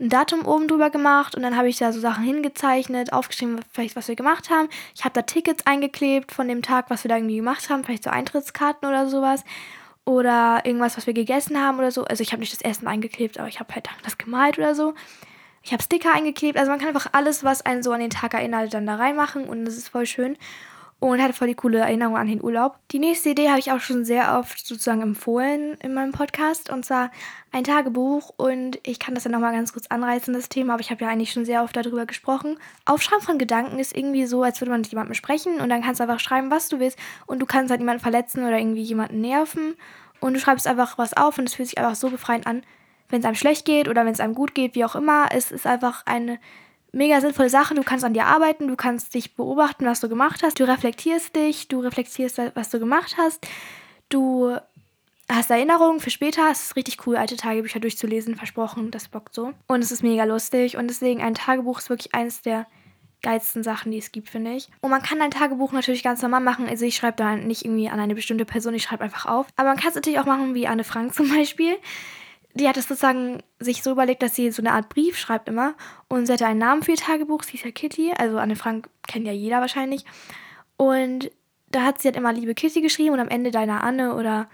ein 0.00 0.08
Datum 0.08 0.44
oben 0.44 0.66
drüber 0.66 0.90
gemacht 0.90 1.36
und 1.36 1.42
dann 1.42 1.56
habe 1.56 1.68
ich 1.68 1.78
da 1.78 1.92
so 1.92 2.00
Sachen 2.00 2.24
hingezeichnet, 2.24 3.12
aufgeschrieben, 3.12 3.60
vielleicht 3.70 3.94
was 3.94 4.08
wir 4.08 4.16
gemacht 4.16 4.50
haben. 4.50 4.68
Ich 4.96 5.04
habe 5.04 5.14
da 5.14 5.22
Tickets 5.22 5.66
eingeklebt 5.66 6.32
von 6.32 6.48
dem 6.48 6.62
Tag, 6.62 6.90
was 6.90 7.04
wir 7.04 7.08
da 7.08 7.16
irgendwie 7.16 7.36
gemacht 7.36 7.70
haben, 7.70 7.84
vielleicht 7.84 8.02
so 8.02 8.10
Eintrittskarten 8.10 8.88
oder 8.88 9.08
sowas 9.08 9.44
oder 10.04 10.62
irgendwas, 10.64 10.96
was 10.96 11.06
wir 11.06 11.14
gegessen 11.14 11.60
haben 11.60 11.78
oder 11.78 11.90
so. 11.90 12.04
Also 12.04 12.22
ich 12.22 12.32
habe 12.32 12.40
nicht 12.40 12.52
das 12.52 12.60
Essen 12.60 12.86
eingeklebt, 12.86 13.38
aber 13.38 13.48
ich 13.48 13.60
habe 13.60 13.74
halt 13.74 13.88
das 14.02 14.18
gemalt 14.18 14.58
oder 14.58 14.74
so. 14.74 14.94
Ich 15.62 15.72
habe 15.72 15.82
Sticker 15.82 16.12
eingeklebt. 16.12 16.58
Also 16.58 16.70
man 16.70 16.78
kann 16.78 16.88
einfach 16.88 17.08
alles, 17.12 17.42
was 17.42 17.62
einen 17.62 17.82
so 17.82 17.92
an 17.92 18.00
den 18.00 18.10
Tag 18.10 18.34
erinnert, 18.34 18.74
dann 18.74 18.86
da 18.86 18.96
reinmachen 18.96 19.44
und 19.44 19.64
das 19.64 19.76
ist 19.76 19.88
voll 19.88 20.06
schön 20.06 20.36
und 21.00 21.22
hatte 21.22 21.34
voll 21.34 21.48
die 21.48 21.54
coole 21.54 21.78
Erinnerung 21.78 22.16
an 22.16 22.26
den 22.26 22.42
Urlaub. 22.42 22.78
Die 22.90 22.98
nächste 22.98 23.30
Idee 23.30 23.50
habe 23.50 23.58
ich 23.58 23.70
auch 23.72 23.80
schon 23.80 24.04
sehr 24.04 24.38
oft 24.38 24.66
sozusagen 24.66 25.02
empfohlen 25.02 25.74
in 25.82 25.92
meinem 25.92 26.12
Podcast 26.12 26.70
und 26.70 26.84
zwar 26.84 27.10
ein 27.52 27.64
Tagebuch 27.64 28.30
und 28.36 28.78
ich 28.84 28.98
kann 28.98 29.14
das 29.14 29.24
dann 29.24 29.32
nochmal 29.32 29.52
ganz 29.52 29.72
kurz 29.72 29.86
anreißen, 29.88 30.32
das 30.32 30.48
Thema, 30.48 30.74
aber 30.74 30.80
ich 30.80 30.90
habe 30.90 31.04
ja 31.04 31.10
eigentlich 31.10 31.32
schon 31.32 31.44
sehr 31.44 31.62
oft 31.62 31.76
darüber 31.76 32.06
gesprochen. 32.06 32.58
Aufschreiben 32.84 33.24
von 33.24 33.38
Gedanken 33.38 33.78
ist 33.78 33.96
irgendwie 33.96 34.26
so, 34.26 34.42
als 34.42 34.60
würde 34.60 34.70
man 34.70 34.80
mit 34.80 34.90
jemandem 34.90 35.14
sprechen 35.14 35.60
und 35.60 35.68
dann 35.68 35.82
kannst 35.82 36.00
du 36.00 36.04
einfach 36.04 36.20
schreiben, 36.20 36.50
was 36.50 36.68
du 36.68 36.80
willst 36.80 36.98
und 37.26 37.40
du 37.40 37.46
kannst 37.46 37.70
halt 37.70 37.80
niemanden 37.80 38.02
verletzen 38.02 38.44
oder 38.44 38.58
irgendwie 38.58 38.82
jemanden 38.82 39.20
nerven 39.20 39.74
und 40.20 40.34
du 40.34 40.40
schreibst 40.40 40.66
einfach 40.66 40.96
was 40.96 41.14
auf 41.14 41.38
und 41.38 41.48
es 41.48 41.54
fühlt 41.54 41.68
sich 41.68 41.78
einfach 41.78 41.96
so 41.96 42.08
befreiend 42.08 42.46
an, 42.46 42.62
wenn 43.10 43.20
es 43.20 43.26
einem 43.26 43.34
schlecht 43.34 43.66
geht 43.66 43.88
oder 43.88 44.06
wenn 44.06 44.12
es 44.12 44.20
einem 44.20 44.34
gut 44.34 44.54
geht, 44.54 44.74
wie 44.74 44.84
auch 44.84 44.94
immer. 44.94 45.26
Es 45.30 45.50
ist 45.50 45.66
einfach 45.66 46.06
eine 46.06 46.38
mega 46.94 47.20
sinnvolle 47.20 47.50
Sache. 47.50 47.74
Du 47.74 47.82
kannst 47.82 48.04
an 48.04 48.14
dir 48.14 48.26
arbeiten, 48.26 48.68
du 48.68 48.76
kannst 48.76 49.14
dich 49.14 49.34
beobachten, 49.34 49.84
was 49.84 50.00
du 50.00 50.08
gemacht 50.08 50.42
hast. 50.42 50.58
Du 50.60 50.64
reflektierst 50.64 51.34
dich, 51.36 51.68
du 51.68 51.80
reflektierst, 51.80 52.40
was 52.54 52.70
du 52.70 52.78
gemacht 52.78 53.16
hast. 53.18 53.46
Du 54.08 54.56
hast 55.28 55.50
Erinnerungen 55.50 56.00
für 56.00 56.10
später. 56.10 56.50
Es 56.50 56.64
ist 56.64 56.76
richtig 56.76 57.06
cool, 57.06 57.16
alte 57.16 57.36
Tagebücher 57.36 57.80
durchzulesen, 57.80 58.36
versprochen. 58.36 58.90
Das 58.90 59.08
bockt 59.08 59.34
so. 59.34 59.52
Und 59.66 59.82
es 59.82 59.92
ist 59.92 60.02
mega 60.02 60.24
lustig. 60.24 60.76
Und 60.76 60.88
deswegen, 60.88 61.20
ein 61.20 61.34
Tagebuch 61.34 61.78
ist 61.78 61.90
wirklich 61.90 62.14
eines 62.14 62.42
der 62.42 62.66
geilsten 63.22 63.62
Sachen, 63.62 63.90
die 63.90 63.98
es 63.98 64.12
gibt, 64.12 64.28
finde 64.28 64.52
ich. 64.52 64.68
Und 64.82 64.90
man 64.90 65.02
kann 65.02 65.20
ein 65.22 65.30
Tagebuch 65.30 65.72
natürlich 65.72 66.02
ganz 66.02 66.22
normal 66.22 66.40
machen. 66.40 66.68
Also 66.68 66.84
ich 66.84 66.94
schreibe 66.94 67.16
da 67.16 67.34
nicht 67.36 67.64
irgendwie 67.64 67.88
an 67.88 67.98
eine 67.98 68.14
bestimmte 68.14 68.44
Person, 68.44 68.74
ich 68.74 68.82
schreibe 68.82 69.02
einfach 69.02 69.26
auf. 69.26 69.46
Aber 69.56 69.68
man 69.68 69.78
kann 69.78 69.88
es 69.88 69.94
natürlich 69.94 70.20
auch 70.20 70.26
machen 70.26 70.54
wie 70.54 70.68
Anne 70.68 70.84
Frank 70.84 71.14
zum 71.14 71.28
Beispiel 71.28 71.76
die 72.54 72.68
hat 72.68 72.76
es 72.76 72.88
sozusagen 72.88 73.42
sich 73.58 73.82
so 73.82 73.90
überlegt, 73.90 74.22
dass 74.22 74.36
sie 74.36 74.50
so 74.50 74.62
eine 74.62 74.72
Art 74.72 74.88
Brief 74.88 75.18
schreibt 75.18 75.48
immer. 75.48 75.74
Und 76.08 76.26
sie 76.26 76.32
hatte 76.32 76.46
einen 76.46 76.60
Namen 76.60 76.82
für 76.82 76.92
ihr 76.92 76.96
Tagebuch, 76.96 77.42
sie 77.42 77.52
hieß 77.52 77.64
ja 77.64 77.70
Kitty. 77.70 78.12
Also 78.16 78.38
Anne 78.38 78.56
Frank 78.56 78.88
kennt 79.06 79.26
ja 79.26 79.32
jeder 79.32 79.60
wahrscheinlich. 79.60 80.04
Und 80.76 81.30
da 81.68 81.82
hat 81.82 82.00
sie 82.00 82.08
halt 82.08 82.16
immer 82.16 82.32
Liebe 82.32 82.54
Kitty 82.54 82.80
geschrieben 82.80 83.14
und 83.14 83.20
am 83.20 83.28
Ende 83.28 83.50
deiner 83.50 83.82
Anne 83.82 84.14
oder 84.14 84.48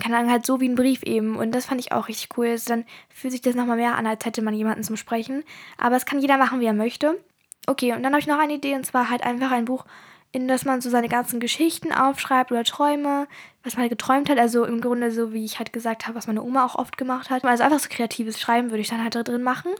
keine 0.00 0.16
Ahnung, 0.16 0.30
halt 0.30 0.46
so 0.46 0.60
wie 0.60 0.68
ein 0.68 0.76
Brief 0.76 1.02
eben. 1.02 1.36
Und 1.36 1.52
das 1.52 1.66
fand 1.66 1.80
ich 1.80 1.92
auch 1.92 2.08
richtig 2.08 2.30
cool. 2.36 2.48
Also 2.48 2.68
dann 2.68 2.84
fühlt 3.10 3.32
sich 3.32 3.42
das 3.42 3.54
nochmal 3.54 3.76
mehr 3.76 3.96
an, 3.96 4.06
als 4.06 4.24
hätte 4.24 4.42
man 4.42 4.54
jemanden 4.54 4.82
zum 4.82 4.96
Sprechen. 4.96 5.44
Aber 5.76 5.96
es 5.96 6.06
kann 6.06 6.20
jeder 6.20 6.38
machen, 6.38 6.60
wie 6.60 6.66
er 6.66 6.72
möchte. 6.72 7.22
Okay, 7.66 7.92
und 7.92 8.02
dann 8.02 8.12
habe 8.12 8.20
ich 8.20 8.26
noch 8.26 8.38
eine 8.38 8.54
Idee 8.54 8.74
und 8.74 8.86
zwar 8.86 9.10
halt 9.10 9.24
einfach 9.24 9.50
ein 9.50 9.66
Buch 9.66 9.84
in 10.30 10.46
das 10.46 10.64
man 10.64 10.80
so 10.80 10.90
seine 10.90 11.08
ganzen 11.08 11.40
Geschichten 11.40 11.92
aufschreibt 11.92 12.52
oder 12.52 12.64
Träume, 12.64 13.26
was 13.68 13.76
man 13.76 13.82
halt 13.82 13.90
geträumt 13.90 14.28
hat. 14.28 14.38
Also 14.38 14.64
im 14.64 14.80
Grunde 14.80 15.12
so, 15.12 15.32
wie 15.32 15.44
ich 15.44 15.58
halt 15.58 15.72
gesagt 15.72 16.06
habe, 16.06 16.16
was 16.16 16.26
meine 16.26 16.42
Oma 16.42 16.64
auch 16.64 16.74
oft 16.74 16.96
gemacht 16.96 17.30
hat. 17.30 17.44
Also 17.44 17.62
einfach 17.62 17.78
so 17.78 17.88
kreatives 17.88 18.40
Schreiben 18.40 18.70
würde 18.70 18.80
ich 18.80 18.88
dann 18.88 19.02
halt 19.02 19.14
drin 19.14 19.42
machen. 19.42 19.72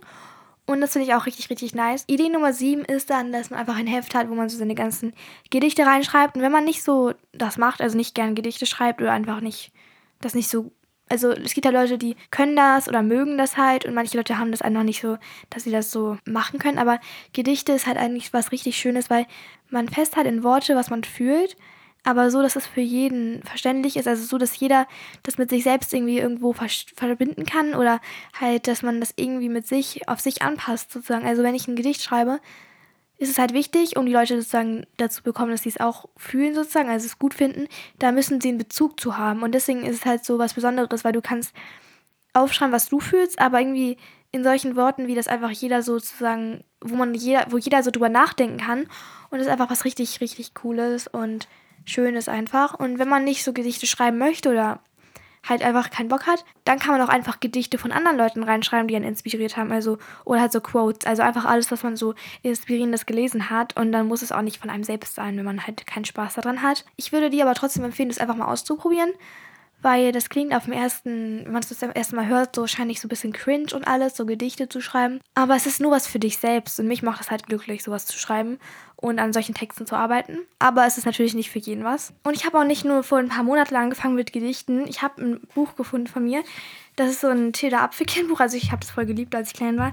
Und 0.67 0.83
das 0.83 0.93
finde 0.93 1.09
ich 1.09 1.15
auch 1.15 1.25
richtig, 1.25 1.49
richtig 1.49 1.75
nice. 1.75 2.05
Idee 2.07 2.29
Nummer 2.29 2.53
7 2.53 2.85
ist 2.85 3.09
dann, 3.09 3.33
dass 3.33 3.49
man 3.49 3.59
einfach 3.59 3.77
ein 3.77 3.87
Heft 3.87 4.15
hat, 4.15 4.29
wo 4.29 4.35
man 4.35 4.51
so 4.51 4.59
seine 4.59 4.75
ganzen 4.75 5.15
Gedichte 5.51 5.87
reinschreibt. 5.87 6.37
Und 6.37 6.43
wenn 6.43 6.53
man 6.53 6.65
nicht 6.65 6.83
so 6.83 7.15
das 7.33 7.57
macht, 7.57 7.81
also 7.81 7.97
nicht 7.97 8.15
gern 8.15 8.35
Gedichte 8.35 8.67
schreibt 8.67 9.01
oder 9.01 9.13
einfach 9.13 9.41
nicht, 9.41 9.73
das 10.21 10.35
nicht 10.35 10.49
so 10.49 10.71
also 11.11 11.31
es 11.31 11.55
gibt 11.55 11.65
ja 11.65 11.71
Leute, 11.71 11.99
die 11.99 12.17
können 12.31 12.57
das 12.57 12.89
oder 12.89 13.03
mögen 13.03 13.39
das 13.39 13.57
halt 13.57 13.87
und 13.87 13.95
manche 13.95 14.17
Leute 14.17 14.39
haben 14.39 14.51
das 14.51 14.63
einfach 14.63 14.83
nicht 14.83 15.01
so, 15.01 15.17
dass 15.51 15.65
sie 15.65 15.71
das 15.71 15.91
so 15.91 16.19
machen 16.27 16.59
können. 16.59 16.79
Aber 16.79 17.01
Gedichte 17.33 17.73
ist 17.73 17.87
halt 17.87 17.97
eigentlich 17.97 18.33
was 18.33 18.53
richtig 18.53 18.77
Schönes, 18.77 19.09
weil 19.11 19.27
man 19.71 19.89
festhält 19.89 20.27
in 20.27 20.43
Worte, 20.43 20.77
was 20.77 20.91
man 20.91 21.05
fühlt, 21.05 21.57
aber 22.09 22.31
so, 22.31 22.41
dass 22.41 22.57
es 22.57 22.67
für 22.67 22.81
jeden 22.81 23.43
verständlich 23.43 23.99
ist. 23.99 24.09
Also 24.09 24.25
so, 24.25 24.39
dass 24.39 24.59
jeder 24.59 24.89
das 25.25 25.37
mit 25.37 25.51
sich 25.51 25.63
selbst 25.63 25.93
irgendwie 25.93 26.19
irgendwo 26.19 26.55
verbinden 26.55 27.45
kann 27.45 27.75
oder 27.75 28.01
halt, 28.41 28.67
dass 28.67 28.83
man 28.83 28.99
das 28.99 29.13
irgendwie 29.17 29.51
mit 29.51 29.67
sich 29.67 30.09
auf 30.09 30.19
sich 30.19 30.41
anpasst 30.41 30.91
sozusagen. 30.91 31.27
Also 31.27 31.43
wenn 31.43 31.55
ich 31.55 31.69
ein 31.69 31.77
Gedicht 31.77 32.03
schreibe, 32.03 32.41
ist 33.19 33.29
es 33.29 33.39
halt 33.39 33.53
wichtig, 33.53 33.99
um 33.99 34.07
die 34.07 34.13
Leute 34.13 34.37
sozusagen 34.37 34.87
dazu 34.97 35.23
bekommen, 35.23 35.51
dass 35.51 35.65
sie 35.65 35.69
es 35.69 35.81
auch 35.81 36.09
fühlen 36.17 36.55
sozusagen, 36.55 36.89
also 36.89 37.05
es 37.05 37.19
gut 37.19 37.35
finden, 37.35 37.69
da 37.99 38.11
müssen 38.11 38.41
sie 38.41 38.49
einen 38.49 38.59
Bezug 38.59 38.99
zu 38.99 39.19
haben. 39.19 39.43
Und 39.43 39.53
deswegen 39.55 39.85
ist 39.85 39.97
es 39.97 40.07
halt 40.07 40.25
so 40.25 40.39
was 40.39 40.55
Besonderes, 40.55 41.05
weil 41.05 41.13
du 41.13 41.21
kannst 41.21 41.55
aufschreiben, 42.33 42.73
was 42.73 42.89
du 42.89 43.01
fühlst, 43.01 43.39
aber 43.39 43.61
irgendwie 43.61 43.99
in 44.31 44.45
solchen 44.45 44.77
Worten, 44.77 45.09
wie 45.09 45.15
das 45.15 45.29
einfach 45.29 45.51
jeder 45.51 45.83
sozusagen, 45.83 46.65
wo 46.81 46.95
man 46.95 47.13
jeder, 47.13 47.47
wo 47.51 47.59
jeder 47.59 47.83
so 47.83 47.91
drüber 47.91 48.09
nachdenken 48.09 48.59
kann. 48.59 48.85
Und 49.31 49.39
das 49.39 49.43
ist 49.43 49.53
einfach 49.53 49.71
was 49.71 49.85
richtig, 49.85 50.23
richtig 50.23 50.55
Cooles 50.55 51.07
und 51.07 51.49
Schönes 51.89 52.29
einfach. 52.29 52.75
Und 52.75 52.99
wenn 52.99 53.09
man 53.09 53.25
nicht 53.25 53.45
so 53.45 53.53
Gedichte 53.53 53.87
schreiben 53.87 54.19
möchte 54.19 54.51
oder 54.51 54.81
halt 55.49 55.63
einfach 55.63 55.91
keinen 55.91 56.09
Bock 56.09 56.27
hat, 56.27 56.45
dann 56.65 56.79
kann 56.79 56.93
man 56.93 57.01
auch 57.01 57.09
einfach 57.09 57.41
Gedichte 57.41 57.79
von 57.79 57.93
anderen 57.93 58.19
Leuten 58.19 58.43
reinschreiben, 58.43 58.89
die 58.89 58.97
einen 58.97 59.05
inspiriert 59.05 59.57
haben. 59.57 59.73
Also, 59.73 59.99
oder 60.25 60.41
halt 60.41 60.53
so 60.53 60.61
Quotes. 60.61 61.07
Also 61.07 61.23
einfach 61.23 61.45
alles, 61.45 61.71
was 61.71 61.83
man 61.83 61.97
so 61.97 62.15
inspirierendes 62.43 63.07
gelesen 63.07 63.51
hat. 63.51 63.77
Und 63.77 63.93
dann 63.93 64.07
muss 64.07 64.23
es 64.23 64.33
auch 64.33 64.43
nicht 64.43 64.59
von 64.59 64.71
einem 64.71 64.85
selbst 64.85 65.15
sein, 65.15 65.37
wenn 65.37 65.45
man 65.45 65.67
halt 65.67 65.87
keinen 65.87 66.05
Spaß 66.05 66.35
daran 66.35 66.63
hat. 66.63 66.85
Ich 66.97 67.13
würde 67.13 67.31
dir 67.31 67.45
aber 67.45 67.55
trotzdem 67.55 67.85
empfehlen, 67.85 68.09
das 68.09 68.19
einfach 68.19 68.37
mal 68.37 68.49
auszuprobieren 68.49 69.13
weil 69.81 70.11
das 70.11 70.29
klingt 70.29 70.53
auf 70.55 70.65
dem 70.65 70.73
ersten, 70.73 71.45
wenn 71.45 71.53
man 71.53 71.63
es 71.63 71.69
das 71.69 71.83
erste 71.83 72.17
Mal 72.17 72.27
hört, 72.27 72.57
so 72.57 72.63
wahrscheinlich 72.63 73.01
so 73.01 73.07
ein 73.07 73.11
bisschen 73.11 73.33
cringe 73.33 73.75
und 73.75 73.87
alles, 73.87 74.17
so 74.17 74.27
Gedichte 74.27 74.69
zu 74.69 74.81
schreiben. 74.81 75.21
Aber 75.35 75.55
es 75.55 75.67
ist 75.67 75.81
nur 75.81 75.93
was 75.93 76.07
für 76.07 76.19
dich 76.19 76.39
selbst 76.39 76.81
und 76.81 76.89
mich 76.89 77.03
macht 77.03 77.21
es 77.21 77.31
halt 77.31 77.47
glücklich, 77.47 77.85
sowas 77.85 78.07
zu 78.07 78.19
schreiben 78.19 78.59
und 78.97 79.21
an 79.21 79.33
solchen 79.33 79.55
Texten 79.55 79.87
zu 79.87 79.95
arbeiten. 79.95 80.39
Aber 80.59 80.85
es 80.87 80.99
ist 80.99 81.07
natürlich 81.07 81.35
nicht 81.35 81.51
für 81.51 81.61
jeden 81.61 81.85
was. 81.85 82.13
Und 82.25 82.35
ich 82.35 82.45
habe 82.45 82.59
auch 82.59 82.65
nicht 82.65 82.85
nur 82.85 83.05
vor 83.05 83.19
ein 83.19 83.29
paar 83.29 83.45
Monaten 83.45 83.77
angefangen 83.77 84.17
mit 84.17 84.33
Gedichten. 84.33 84.87
Ich 84.89 85.03
habe 85.03 85.23
ein 85.23 85.41
Buch 85.55 85.77
gefunden 85.77 86.09
von 86.09 86.25
mir. 86.25 86.43
Das 86.97 87.11
ist 87.11 87.21
so 87.21 87.29
ein 87.29 87.53
Tilda 87.53 87.85
Apfelkern-Buch. 87.85 88.41
Also 88.41 88.57
ich 88.57 88.73
habe 88.73 88.81
das 88.81 88.91
voll 88.91 89.07
geliebt, 89.07 89.35
als 89.37 89.49
ich 89.49 89.55
klein 89.55 89.79
war. 89.79 89.93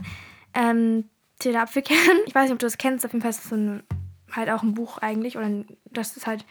Ähm, 0.55 1.09
Tilda 1.37 1.61
Apfelkern. 1.61 1.97
Ich 2.25 2.33
weiß 2.33 2.45
nicht, 2.45 2.53
ob 2.53 2.59
du 2.59 2.65
das 2.65 2.79
kennst. 2.79 3.05
Auf 3.05 3.13
jeden 3.13 3.21
Fall 3.21 3.29
ist 3.29 3.43
es 3.43 3.49
so 3.49 3.55
ein, 3.55 3.83
halt 4.31 4.49
auch 4.49 4.63
ein 4.63 4.73
Buch 4.73 4.97
eigentlich. 4.97 5.37
Oder 5.37 5.51
das 5.91 6.17
ist 6.17 6.25
halt, 6.25 6.43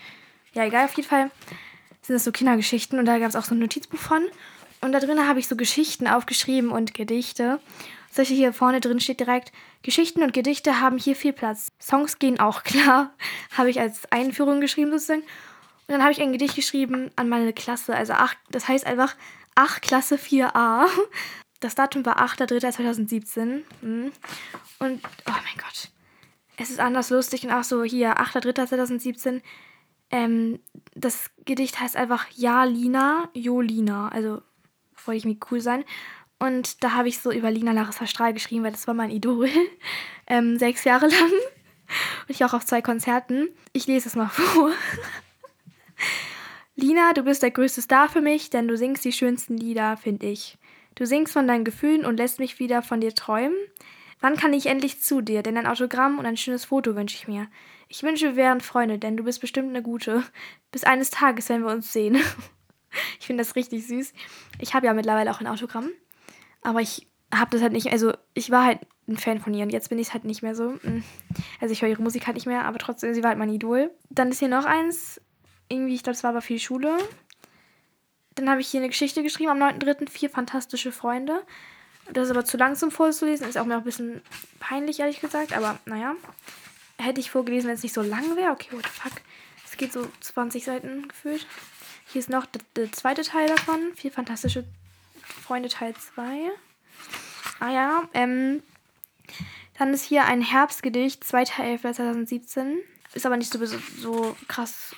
ja 0.53 0.65
egal, 0.65 0.85
auf 0.85 0.95
jeden 0.95 1.09
Fall 1.09 1.33
sind 2.05 2.15
das 2.15 2.25
so 2.25 2.33
Kindergeschichten 2.33 2.99
und 2.99 3.07
da 3.07 3.19
gab 3.19 3.29
es 3.29 3.37
auch 3.37 3.45
so 3.45 3.55
ein 3.55 3.59
Notizbuch 3.59 3.99
von. 3.99 4.23
Und 4.81 4.93
da 4.93 5.01
drin 5.01 5.27
habe 5.27 5.39
ich 5.39 5.49
so 5.49 5.57
Geschichten 5.57 6.07
aufgeschrieben 6.07 6.71
und 6.71 6.93
Gedichte. 6.93 7.59
Solche 8.11 8.35
hier 8.35 8.53
vorne 8.53 8.81
drin 8.81 9.01
steht 9.01 9.21
direkt, 9.21 9.51
Geschichten 9.83 10.23
und 10.23 10.33
Gedichte 10.33 10.81
haben 10.81 10.99
hier 10.99 11.17
viel 11.17 11.33
Platz. 11.33 11.73
Songs 11.81 12.19
gehen 12.19 12.39
auch 12.39 12.63
klar. 12.65 13.15
habe 13.57 13.71
ich 13.71 13.81
als 13.81 14.03
Einführung 14.13 14.61
geschrieben 14.61 14.91
sozusagen. 14.91 15.23
Und 15.23 15.93
dann 15.93 16.03
habe 16.03 16.13
ich 16.13 16.21
ein 16.21 16.33
Gedicht 16.33 16.55
geschrieben 16.55 17.11
an 17.17 17.29
meine 17.29 17.53
Klasse. 17.53 17.95
Also 17.95 18.13
ach, 18.15 18.35
das 18.51 18.69
heißt 18.69 18.87
einfach 18.87 19.17
8 19.55 19.83
Klasse 19.83 20.17
4a. 20.17 20.87
Das 21.61 21.75
Datum 21.75 22.05
war 22.05 22.21
8.3.2017. 22.21 23.63
Hm. 23.81 24.13
Und, 24.81 25.01
oh 25.27 25.31
mein 25.31 25.57
Gott. 25.57 25.89
Es 26.59 26.69
ist 26.69 26.79
anders 26.79 27.09
lustig 27.09 27.45
und 27.45 27.53
auch 27.53 27.65
so 27.65 27.85
hier, 27.85 28.19
8.3.2017. 28.19 29.41
Ähm, 30.15 30.61
das 30.95 31.31
Gedicht 31.45 31.81
heißt 31.81 31.97
einfach 31.97 32.27
Ja, 32.37 32.63
Lina, 32.63 33.29
Jo, 33.35 33.61
Lina. 33.61 34.09
Also 34.09 34.43
wollte 35.05 35.19
ich 35.19 35.25
mir 35.25 35.37
cool 35.51 35.61
sein. 35.61 35.85
Und 36.39 36.85
da 36.85 36.93
habe 36.93 37.09
ich 37.09 37.19
so 37.19 37.33
über 37.33 37.51
Lina 37.51 37.73
Larissa 37.73 38.07
Strahl 38.07 38.33
geschrieben, 38.33 38.63
weil 38.63 38.71
das 38.71 38.87
war 38.87 38.95
mein 38.95 39.11
Idol. 39.11 39.49
ähm, 40.29 40.57
sechs 40.57 40.85
Jahre 40.85 41.09
lang. 41.09 41.33
Und 41.33 42.29
ich 42.29 42.45
auch 42.45 42.55
auf 42.55 42.65
zwei 42.65 42.81
Konzerten. 42.81 43.49
Ich 43.73 43.89
lese 43.89 44.09
es 44.09 44.15
mal 44.15 44.29
vor. 44.29 44.71
Lina, 46.77 47.13
du 47.13 47.25
bist 47.25 47.43
der 47.43 47.51
größte 47.51 47.83
Star 47.83 48.09
für 48.09 48.21
mich, 48.21 48.51
denn 48.51 48.69
du 48.69 48.77
singst 48.77 49.05
die 49.05 49.13
schönsten 49.13 49.57
Lieder, 49.57 49.97
finde 49.97 50.27
ich. 50.27 50.59
Du 50.95 51.07
singst 51.07 51.33
von 51.33 51.49
deinen 51.49 51.65
Gefühlen 51.65 52.05
und 52.05 52.19
lässt 52.19 52.39
mich 52.39 52.61
wieder 52.61 52.83
von 52.83 53.01
dir 53.01 53.15
träumen. 53.15 53.57
Wann 54.25 54.39
kann 54.39 54.55
ich 54.55 54.65
endlich 54.65 55.03
zu 55.03 55.21
dir? 55.21 55.43
Denn 55.43 55.59
ein 55.59 55.67
Autogramm 55.67 56.19
und 56.19 56.25
ein 56.25 56.39
schönes 56.39 56.65
Foto 56.65 56.97
wünsche 56.97 57.15
ich 57.15 57.29
mir. 57.29 57.47
Ich 57.89 58.03
wünsche, 58.03 58.29
wir 58.29 58.37
wären 58.37 58.63
Freunde, 58.63 58.99
denn 58.99 59.19
du 59.19 59.25
bist 59.25 59.43
bestimmt 59.43 59.69
eine 59.69 59.83
gute. 59.83 60.25
Bis 60.73 60.83
eines 60.83 61.11
Tages, 61.11 61.51
wenn 61.51 61.61
wir 61.63 61.71
uns 61.71 61.93
sehen. 61.93 62.15
ich 63.21 63.27
finde 63.27 63.45
das 63.45 63.55
richtig 63.55 63.87
süß. 63.87 64.15
Ich 64.61 64.73
habe 64.73 64.87
ja 64.87 64.95
mittlerweile 64.95 65.31
auch 65.31 65.41
ein 65.43 65.47
Autogramm. 65.47 65.91
Aber 66.63 66.81
ich 66.81 67.07
habe 67.35 67.51
das 67.51 67.61
halt 67.61 67.75
nicht, 67.75 67.93
also 67.93 68.15
ich 68.33 68.51
war 68.51 68.65
halt 68.65 68.79
ein 69.07 69.19
Fan 69.19 69.41
von 69.41 69.53
ihr 69.53 69.63
und 69.63 69.75
jetzt 69.75 69.91
bin 69.91 69.99
ich 69.99 70.07
es 70.07 70.15
halt 70.15 70.25
nicht 70.25 70.41
mehr 70.41 70.55
so. 70.55 70.71
Mm. 70.71 71.05
Also 71.61 71.73
ich 71.73 71.83
höre 71.83 71.91
ihre 71.91 72.03
Musik 72.03 72.27
halt 72.27 72.37
nicht 72.37 72.47
mehr, 72.47 72.65
aber 72.65 72.79
trotzdem, 72.79 73.13
sie 73.13 73.23
war 73.23 73.29
halt 73.29 73.39
mein 73.39 73.53
Idol. 73.53 73.91
Dann 74.09 74.31
ist 74.31 74.39
hier 74.39 74.49
noch 74.49 74.65
eins, 74.65 75.21
irgendwie, 75.69 75.97
ich 75.97 76.03
glaube, 76.03 76.17
es 76.17 76.25
war 76.25 76.31
aber 76.31 76.41
die 76.41 76.59
Schule. 76.59 76.97
Dann 78.37 78.49
habe 78.49 78.63
ich 78.63 78.69
hier 78.69 78.81
eine 78.81 78.89
Geschichte 78.89 79.23
geschrieben 79.23 79.51
am 79.51 79.59
9.3. 79.59 80.09
Vier 80.09 80.31
fantastische 80.31 80.93
Freunde. 80.93 81.43
Das 82.13 82.27
ist 82.27 82.31
aber 82.31 82.45
zu 82.45 82.57
lang 82.57 82.77
zum 82.77 82.91
Vorzulesen. 82.91 83.49
Ist 83.49 83.57
auch 83.57 83.65
mir 83.65 83.75
auch 83.75 83.81
ein 83.81 83.85
bisschen 83.85 84.21
peinlich, 84.61 85.01
ehrlich 85.01 85.21
gesagt. 85.21 85.57
Aber 85.57 85.79
naja. 85.87 86.15
Hätte 86.99 87.21
ich 87.21 87.31
vorgelesen, 87.31 87.69
wenn 87.69 87.75
es 87.75 87.83
nicht 87.83 87.95
so 87.95 88.03
lang 88.03 88.37
wäre. 88.37 88.53
Okay, 88.53 88.69
what 88.73 88.85
the 88.85 88.91
fuck. 88.91 89.13
Es 89.65 89.77
geht 89.77 89.93
so 89.93 90.07
20 90.21 90.65
Seiten 90.65 91.09
gefühlt. 91.09 91.47
Hier 92.07 92.21
ist 92.21 92.31
noch 92.31 92.47
der, 92.47 92.63
der 92.77 92.93
zweite 92.93 93.23
Teil 93.23 93.49
davon. 93.49 93.93
Vier 93.97 94.13
fantastische 94.13 94.65
Freunde 95.23 95.69
Teil 95.69 95.95
2. 95.95 96.51
Ah 97.61 97.71
ja, 97.71 98.09
ähm. 98.15 98.63
Dann 99.77 99.93
ist 99.93 100.05
hier 100.05 100.25
ein 100.25 100.41
Herbstgedicht, 100.41 101.25
2.11.2017. 101.25 102.77
Ist 103.15 103.27
aber 103.27 103.37
nicht 103.37 103.53
so, 103.53 103.65
so 103.67 104.37
krass. 104.47 104.95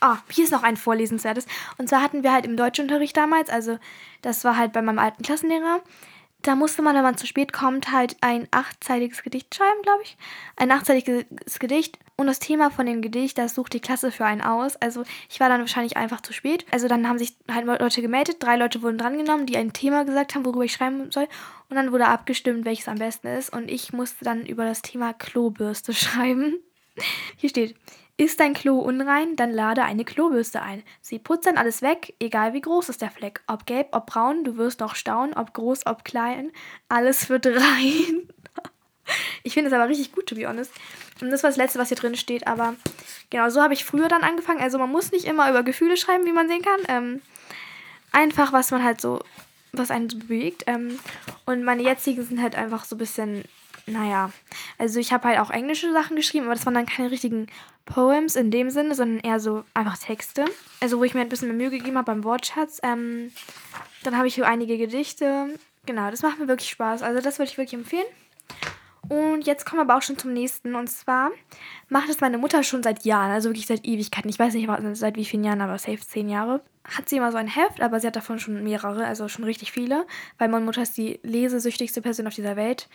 Ah, 0.00 0.18
hier 0.30 0.44
ist 0.44 0.50
noch 0.50 0.62
ein 0.62 0.76
vorlesenswertes. 0.76 1.46
Und 1.78 1.88
zwar 1.88 2.02
hatten 2.02 2.22
wir 2.22 2.32
halt 2.32 2.44
im 2.44 2.56
Deutschunterricht 2.56 3.16
damals, 3.16 3.50
also 3.50 3.78
das 4.22 4.44
war 4.44 4.56
halt 4.56 4.72
bei 4.72 4.82
meinem 4.82 4.98
alten 4.98 5.22
Klassenlehrer, 5.22 5.80
da 6.42 6.54
musste 6.54 6.82
man, 6.82 6.94
wenn 6.94 7.02
man 7.02 7.16
zu 7.16 7.26
spät 7.26 7.52
kommt, 7.52 7.92
halt 7.92 8.16
ein 8.20 8.48
achtzeiliges 8.50 9.22
Gedicht 9.22 9.54
schreiben, 9.54 9.82
glaube 9.82 10.02
ich. 10.02 10.16
Ein 10.56 10.70
achtzeiliges 10.70 11.24
Gedicht. 11.58 11.98
Und 12.16 12.26
das 12.26 12.38
Thema 12.38 12.70
von 12.70 12.86
dem 12.86 13.02
Gedicht, 13.02 13.38
das 13.38 13.54
sucht 13.54 13.72
die 13.72 13.80
Klasse 13.80 14.10
für 14.10 14.24
einen 14.24 14.40
aus. 14.40 14.76
Also 14.76 15.04
ich 15.28 15.40
war 15.40 15.48
dann 15.48 15.60
wahrscheinlich 15.60 15.96
einfach 15.96 16.20
zu 16.20 16.32
spät. 16.32 16.66
Also 16.70 16.88
dann 16.88 17.08
haben 17.08 17.18
sich 17.18 17.34
halt 17.50 17.66
Leute 17.66 18.02
gemeldet. 18.02 18.36
Drei 18.40 18.56
Leute 18.56 18.82
wurden 18.82 18.98
drangenommen, 18.98 19.46
die 19.46 19.56
ein 19.56 19.72
Thema 19.72 20.04
gesagt 20.04 20.34
haben, 20.34 20.44
worüber 20.44 20.64
ich 20.64 20.72
schreiben 20.72 21.10
soll. 21.10 21.28
Und 21.68 21.76
dann 21.76 21.92
wurde 21.92 22.06
abgestimmt, 22.08 22.64
welches 22.64 22.88
am 22.88 22.98
besten 22.98 23.28
ist. 23.28 23.52
Und 23.52 23.70
ich 23.70 23.92
musste 23.92 24.24
dann 24.24 24.44
über 24.46 24.64
das 24.64 24.82
Thema 24.82 25.12
Klobürste 25.12 25.92
schreiben. 25.94 26.58
Hier 27.36 27.48
steht, 27.48 27.74
ist 28.16 28.40
dein 28.40 28.54
Klo 28.54 28.78
unrein, 28.78 29.36
dann 29.36 29.50
lade 29.50 29.82
eine 29.82 30.04
Klobürste 30.04 30.62
ein. 30.62 30.82
Sie 31.00 31.18
putzt 31.18 31.46
dann 31.46 31.56
alles 31.56 31.82
weg, 31.82 32.14
egal 32.20 32.52
wie 32.52 32.60
groß 32.60 32.88
ist 32.90 33.02
der 33.02 33.10
Fleck. 33.10 33.40
Ob 33.46 33.66
gelb, 33.66 33.88
ob 33.92 34.06
braun, 34.06 34.44
du 34.44 34.56
wirst 34.56 34.80
noch 34.80 34.94
staunen, 34.94 35.34
ob 35.34 35.54
groß, 35.54 35.86
ob 35.86 36.04
klein, 36.04 36.52
alles 36.88 37.28
wird 37.28 37.46
rein. 37.46 38.28
ich 39.42 39.54
finde 39.54 39.68
es 39.68 39.74
aber 39.74 39.88
richtig 39.88 40.12
gut, 40.12 40.26
to 40.26 40.34
be 40.34 40.46
honest. 40.46 40.72
Und 41.20 41.30
das 41.30 41.42
war 41.42 41.50
das 41.50 41.56
Letzte, 41.56 41.78
was 41.78 41.88
hier 41.88 41.96
drin 41.96 42.16
steht, 42.16 42.46
aber 42.46 42.74
genau, 43.30 43.48
so 43.50 43.62
habe 43.62 43.74
ich 43.74 43.84
früher 43.84 44.08
dann 44.08 44.22
angefangen. 44.22 44.60
Also 44.60 44.78
man 44.78 44.90
muss 44.90 45.12
nicht 45.12 45.24
immer 45.24 45.48
über 45.50 45.62
Gefühle 45.62 45.96
schreiben, 45.96 46.24
wie 46.26 46.32
man 46.32 46.48
sehen 46.48 46.62
kann. 46.62 46.80
Ähm, 46.88 47.22
einfach, 48.12 48.52
was 48.52 48.70
man 48.70 48.82
halt 48.82 49.00
so, 49.00 49.22
was 49.72 49.90
einen 49.90 50.10
so 50.10 50.18
bewegt. 50.18 50.64
Ähm, 50.66 50.98
und 51.46 51.64
meine 51.64 51.82
jetzigen 51.82 52.24
sind 52.24 52.42
halt 52.42 52.54
einfach 52.54 52.84
so 52.84 52.96
ein 52.96 52.98
bisschen 52.98 53.44
naja, 53.86 54.30
also 54.78 55.00
ich 55.00 55.12
habe 55.12 55.28
halt 55.28 55.38
auch 55.38 55.50
englische 55.50 55.92
Sachen 55.92 56.16
geschrieben, 56.16 56.46
aber 56.46 56.54
das 56.54 56.66
waren 56.66 56.74
dann 56.74 56.86
keine 56.86 57.10
richtigen 57.10 57.46
Poems 57.84 58.36
in 58.36 58.50
dem 58.50 58.70
Sinne, 58.70 58.94
sondern 58.94 59.20
eher 59.20 59.40
so 59.40 59.64
einfach 59.74 59.98
Texte. 59.98 60.44
Also 60.80 60.98
wo 60.98 61.04
ich 61.04 61.14
mir 61.14 61.20
ein 61.20 61.28
bisschen 61.28 61.48
mehr 61.48 61.56
Mühe 61.56 61.78
gegeben 61.78 61.96
habe 61.96 62.06
beim 62.06 62.24
Wortschatz. 62.24 62.80
Ähm, 62.82 63.32
dann 64.02 64.16
habe 64.16 64.28
ich 64.28 64.34
hier 64.34 64.46
einige 64.46 64.78
Gedichte. 64.78 65.58
Genau, 65.86 66.10
das 66.10 66.22
macht 66.22 66.38
mir 66.38 66.48
wirklich 66.48 66.70
Spaß. 66.70 67.02
Also 67.02 67.20
das 67.20 67.38
würde 67.38 67.50
ich 67.50 67.58
wirklich 67.58 67.74
empfehlen. 67.74 68.06
Und 69.08 69.44
jetzt 69.46 69.66
kommen 69.66 69.80
wir 69.80 69.82
aber 69.82 69.98
auch 69.98 70.02
schon 70.02 70.18
zum 70.18 70.32
nächsten. 70.32 70.74
Und 70.74 70.88
zwar 70.88 71.30
macht 71.88 72.08
es 72.08 72.20
meine 72.20 72.38
Mutter 72.38 72.62
schon 72.62 72.82
seit 72.82 73.04
Jahren, 73.04 73.32
also 73.32 73.48
wirklich 73.48 73.66
seit 73.66 73.84
Ewigkeiten. 73.84 74.30
Ich 74.30 74.38
weiß 74.38 74.54
nicht 74.54 74.68
seit 74.94 75.16
wie 75.16 75.24
vielen 75.24 75.44
Jahren, 75.44 75.60
aber 75.60 75.78
safe 75.78 76.00
zehn 76.00 76.28
Jahre. 76.28 76.62
Hat 76.96 77.08
sie 77.08 77.16
immer 77.16 77.30
so 77.30 77.38
ein 77.38 77.46
Heft, 77.46 77.80
aber 77.80 78.00
sie 78.00 78.06
hat 78.06 78.16
davon 78.16 78.38
schon 78.38 78.62
mehrere, 78.64 79.04
also 79.06 79.28
schon 79.28 79.44
richtig 79.44 79.70
viele. 79.72 80.06
Weil 80.38 80.48
meine 80.48 80.64
Mutter 80.64 80.82
ist 80.82 80.96
die 80.96 81.20
lesesüchtigste 81.22 82.02
Person 82.02 82.26
auf 82.26 82.34
dieser 82.34 82.56
Welt. 82.56 82.88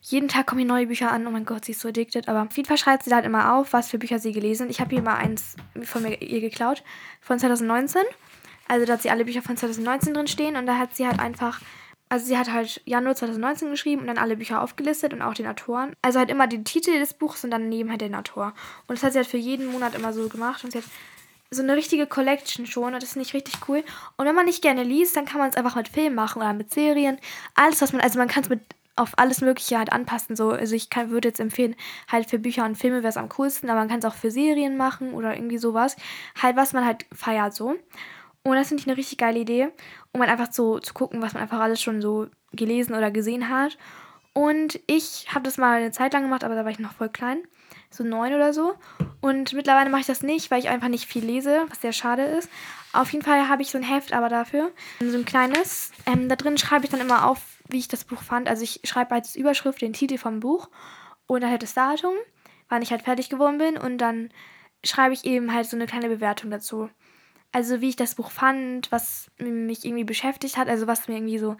Jeden 0.00 0.28
Tag 0.28 0.46
kommen 0.46 0.60
hier 0.60 0.68
neue 0.68 0.86
Bücher 0.86 1.10
an. 1.10 1.26
Oh 1.26 1.30
mein 1.30 1.44
Gott, 1.44 1.66
sie 1.66 1.72
ist 1.72 1.80
so 1.80 1.88
addicted. 1.88 2.28
Aber 2.28 2.42
auf 2.42 2.56
jeden 2.56 2.68
Fall 2.68 2.78
schreibt 2.78 3.04
sie 3.04 3.10
da 3.10 3.16
halt 3.16 3.26
immer 3.26 3.54
auf, 3.54 3.72
was 3.72 3.90
für 3.90 3.98
Bücher 3.98 4.18
sie 4.18 4.32
gelesen 4.32 4.64
hat. 4.64 4.70
Ich 4.70 4.80
habe 4.80 4.94
hier 4.94 5.02
mal 5.02 5.16
eins 5.16 5.56
von 5.82 6.02
mir 6.02 6.20
ihr 6.22 6.40
geklaut, 6.40 6.82
von 7.20 7.38
2019. 7.38 8.02
Also 8.68 8.86
da 8.86 8.94
hat 8.94 9.02
sie 9.02 9.10
alle 9.10 9.24
Bücher 9.24 9.42
von 9.42 9.56
2019 9.56 10.14
drin 10.14 10.26
stehen 10.28 10.56
und 10.56 10.66
da 10.66 10.78
hat 10.78 10.96
sie 10.96 11.06
halt 11.06 11.20
einfach 11.20 11.60
also 12.12 12.26
sie 12.26 12.36
hat 12.36 12.52
halt 12.52 12.82
Januar 12.84 13.14
2019 13.14 13.70
geschrieben 13.70 14.02
und 14.02 14.06
dann 14.08 14.18
alle 14.18 14.36
Bücher 14.36 14.60
aufgelistet 14.60 15.14
und 15.14 15.22
auch 15.22 15.32
den 15.32 15.46
Autoren. 15.46 15.96
Also 16.02 16.18
halt 16.18 16.30
immer 16.30 16.46
den 16.46 16.62
Titel 16.62 16.98
des 16.98 17.14
Buchs 17.14 17.42
und 17.42 17.50
dann 17.50 17.62
daneben 17.62 17.88
halt 17.88 18.02
den 18.02 18.14
Autor. 18.14 18.52
Und 18.86 18.98
das 18.98 19.02
hat 19.02 19.12
sie 19.12 19.18
halt 19.18 19.26
für 19.26 19.38
jeden 19.38 19.72
Monat 19.72 19.94
immer 19.94 20.12
so 20.12 20.28
gemacht 20.28 20.62
und 20.62 20.72
sie 20.72 20.78
hat 20.80 20.84
so 21.52 21.62
eine 21.62 21.76
richtige 21.76 22.06
Collection 22.06 22.66
schon 22.66 22.94
und 22.94 23.02
das 23.02 23.12
finde 23.12 23.26
ich 23.26 23.34
richtig 23.34 23.68
cool. 23.68 23.84
Und 24.16 24.26
wenn 24.26 24.34
man 24.34 24.46
nicht 24.46 24.62
gerne 24.62 24.82
liest, 24.82 25.16
dann 25.16 25.26
kann 25.26 25.38
man 25.38 25.50
es 25.50 25.56
einfach 25.56 25.76
mit 25.76 25.88
Filmen 25.88 26.14
machen 26.14 26.40
oder 26.40 26.52
mit 26.52 26.72
Serien. 26.72 27.18
Alles, 27.54 27.82
was 27.82 27.92
man, 27.92 28.00
also 28.00 28.18
man 28.18 28.28
kann 28.28 28.42
es 28.42 28.48
mit 28.48 28.60
auf 28.96 29.12
alles 29.18 29.40
Mögliche 29.40 29.78
halt 29.78 29.92
anpassen. 29.92 30.36
So, 30.36 30.50
also 30.50 30.74
ich 30.74 30.90
kann, 30.90 31.10
würde 31.10 31.28
jetzt 31.28 31.40
empfehlen, 31.40 31.76
halt 32.10 32.28
für 32.28 32.38
Bücher 32.38 32.64
und 32.64 32.76
Filme 32.76 32.98
wäre 32.98 33.08
es 33.08 33.16
am 33.16 33.28
coolsten, 33.28 33.70
aber 33.70 33.80
man 33.80 33.88
kann 33.88 33.98
es 34.00 34.04
auch 34.04 34.14
für 34.14 34.30
Serien 34.30 34.76
machen 34.76 35.14
oder 35.14 35.34
irgendwie 35.34 35.58
sowas. 35.58 35.96
Halt, 36.40 36.56
was 36.56 36.72
man 36.72 36.84
halt 36.84 37.06
feiert 37.12 37.54
so. 37.54 37.76
Und 38.44 38.56
das 38.56 38.68
finde 38.68 38.80
ich 38.82 38.88
eine 38.88 38.96
richtig 38.96 39.18
geile 39.18 39.38
Idee, 39.38 39.68
um 40.12 40.20
halt 40.20 40.30
einfach 40.30 40.52
so 40.52 40.78
zu 40.78 40.94
gucken, 40.94 41.22
was 41.22 41.32
man 41.32 41.42
einfach 41.42 41.60
alles 41.60 41.80
schon 41.80 42.02
so 42.02 42.26
gelesen 42.52 42.94
oder 42.94 43.10
gesehen 43.10 43.48
hat. 43.48 43.78
Und 44.34 44.80
ich 44.86 45.26
habe 45.32 45.44
das 45.44 45.58
mal 45.58 45.78
eine 45.78 45.92
Zeit 45.92 46.12
lang 46.12 46.22
gemacht, 46.22 46.42
aber 46.42 46.54
da 46.54 46.64
war 46.64 46.70
ich 46.70 46.78
noch 46.78 46.92
voll 46.92 47.08
klein. 47.08 47.42
So 47.90 48.02
neun 48.02 48.34
oder 48.34 48.52
so. 48.52 48.74
Und 49.22 49.54
mittlerweile 49.54 49.88
mache 49.88 50.02
ich 50.02 50.06
das 50.06 50.22
nicht, 50.22 50.50
weil 50.50 50.58
ich 50.58 50.68
einfach 50.68 50.88
nicht 50.88 51.06
viel 51.06 51.24
lese, 51.24 51.64
was 51.68 51.80
sehr 51.80 51.94
schade 51.94 52.24
ist. 52.24 52.50
Auf 52.92 53.10
jeden 53.12 53.24
Fall 53.24 53.48
habe 53.48 53.62
ich 53.62 53.70
so 53.70 53.78
ein 53.78 53.84
Heft 53.84 54.12
aber 54.12 54.28
dafür. 54.28 54.70
So 55.00 55.16
ein 55.16 55.24
kleines. 55.24 55.92
Ähm, 56.04 56.28
da 56.28 56.36
drin 56.36 56.58
schreibe 56.58 56.84
ich 56.84 56.90
dann 56.90 57.00
immer 57.00 57.26
auf, 57.26 57.40
wie 57.68 57.78
ich 57.78 57.88
das 57.88 58.04
Buch 58.04 58.20
fand. 58.20 58.48
Also 58.48 58.62
ich 58.62 58.80
schreibe 58.84 59.14
als 59.14 59.34
Überschrift 59.34 59.80
den 59.80 59.94
Titel 59.94 60.18
vom 60.18 60.40
Buch 60.40 60.68
und 61.26 61.40
dann 61.40 61.50
halt 61.50 61.62
das 61.62 61.72
Datum, 61.72 62.12
wann 62.68 62.82
ich 62.82 62.90
halt 62.90 63.02
fertig 63.02 63.30
geworden 63.30 63.56
bin. 63.56 63.78
Und 63.78 63.96
dann 63.98 64.30
schreibe 64.84 65.14
ich 65.14 65.24
eben 65.24 65.54
halt 65.54 65.66
so 65.66 65.76
eine 65.76 65.86
kleine 65.86 66.10
Bewertung 66.10 66.50
dazu 66.50 66.90
also 67.52 67.82
wie 67.82 67.90
ich 67.90 67.96
das 67.96 68.14
Buch 68.14 68.30
fand, 68.30 68.90
was 68.90 69.30
mich 69.38 69.84
irgendwie 69.84 70.04
beschäftigt 70.04 70.56
hat, 70.56 70.68
also 70.68 70.86
was 70.86 71.06
mir 71.06 71.16
irgendwie 71.16 71.38
so 71.38 71.56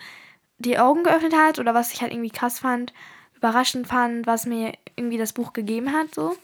die 0.59 0.79
Augen 0.79 1.05
geöffnet 1.05 1.35
hat 1.37 1.59
oder 1.59 1.75
was 1.75 1.93
ich 1.93 2.01
halt 2.01 2.13
irgendwie 2.13 2.31
krass 2.31 2.59
fand, 2.59 2.93
überraschend 3.37 3.87
fand, 3.87 4.27
was 4.27 4.47
mir 4.47 4.73
irgendwie 4.97 5.19
das 5.19 5.35
Buch 5.35 5.53
gegeben 5.53 5.93
hat, 5.93 6.15
so. 6.15 6.37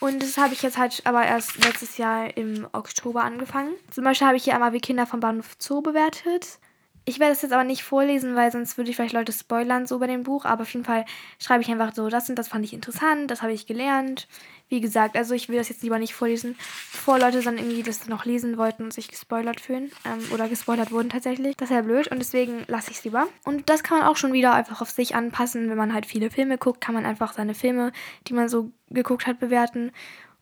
Und 0.00 0.22
das 0.22 0.38
habe 0.38 0.54
ich 0.54 0.62
jetzt 0.62 0.78
halt 0.78 1.02
aber 1.04 1.24
erst 1.24 1.62
letztes 1.62 1.98
Jahr 1.98 2.36
im 2.36 2.66
Oktober 2.72 3.22
angefangen. 3.22 3.74
Zum 3.90 4.02
Beispiel 4.04 4.26
habe 4.26 4.36
ich 4.38 4.44
hier 4.44 4.54
einmal 4.54 4.72
wie 4.72 4.80
Kinder 4.80 5.06
vom 5.06 5.20
Bahnhof 5.20 5.56
Zoo 5.58 5.82
bewertet. 5.82 6.58
Ich 7.06 7.18
werde 7.18 7.32
es 7.32 7.42
jetzt 7.42 7.52
aber 7.52 7.64
nicht 7.64 7.82
vorlesen, 7.82 8.36
weil 8.36 8.52
sonst 8.52 8.76
würde 8.76 8.90
ich 8.90 8.96
vielleicht 8.96 9.14
Leute 9.14 9.32
spoilern 9.32 9.86
so 9.86 9.98
bei 9.98 10.06
dem 10.06 10.22
Buch. 10.22 10.44
Aber 10.44 10.62
auf 10.62 10.72
jeden 10.72 10.84
Fall 10.84 11.04
schreibe 11.38 11.62
ich 11.62 11.70
einfach 11.70 11.94
so, 11.94 12.08
das 12.08 12.28
und 12.28 12.36
das 12.36 12.48
fand 12.48 12.64
ich 12.64 12.72
interessant, 12.72 13.30
das 13.30 13.42
habe 13.42 13.52
ich 13.52 13.66
gelernt. 13.66 14.28
Wie 14.68 14.80
gesagt, 14.80 15.16
also 15.16 15.34
ich 15.34 15.48
will 15.48 15.56
das 15.56 15.68
jetzt 15.68 15.82
lieber 15.82 15.98
nicht 15.98 16.14
vorlesen, 16.14 16.56
bevor 16.92 17.18
Leute 17.18 17.42
dann 17.42 17.58
irgendwie 17.58 17.82
das 17.82 18.06
noch 18.06 18.24
lesen 18.24 18.56
wollten 18.56 18.84
und 18.84 18.92
sich 18.92 19.08
gespoilert 19.08 19.60
fühlen. 19.60 19.90
Ähm, 20.04 20.20
oder 20.32 20.48
gespoilert 20.48 20.92
wurden 20.92 21.08
tatsächlich. 21.08 21.56
Das 21.56 21.70
ist 21.70 21.74
ja 21.74 21.82
blöd 21.82 22.08
und 22.08 22.18
deswegen 22.18 22.64
lasse 22.68 22.90
ich 22.90 22.98
es 22.98 23.04
lieber. 23.04 23.26
Und 23.44 23.68
das 23.68 23.82
kann 23.82 23.98
man 23.98 24.06
auch 24.06 24.16
schon 24.16 24.32
wieder 24.32 24.54
einfach 24.54 24.80
auf 24.80 24.90
sich 24.90 25.16
anpassen. 25.16 25.70
Wenn 25.70 25.78
man 25.78 25.94
halt 25.94 26.06
viele 26.06 26.30
Filme 26.30 26.58
guckt, 26.58 26.80
kann 26.80 26.94
man 26.94 27.06
einfach 27.06 27.32
seine 27.32 27.54
Filme, 27.54 27.92
die 28.28 28.34
man 28.34 28.48
so 28.48 28.70
geguckt 28.90 29.26
hat, 29.26 29.40
bewerten. 29.40 29.90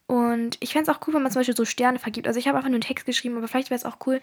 Und 0.07 0.57
ich 0.61 0.73
fände 0.73 0.91
es 0.91 0.97
auch 0.97 1.07
cool, 1.07 1.15
wenn 1.15 1.23
man 1.23 1.31
zum 1.31 1.41
Beispiel 1.41 1.57
so 1.57 1.67
Sterne 1.67 1.99
vergibt. 1.99 2.27
Also 2.27 2.39
ich 2.39 2.49
habe 2.49 2.57
einfach 2.57 2.71
nur 2.71 2.77
einen 2.77 2.83
Text 2.83 3.07
geschrieben, 3.07 3.37
aber 3.37 3.47
vielleicht 3.47 3.71
wäre 3.71 3.79
es 3.79 3.85
auch 3.85 3.99
cool, 4.07 4.21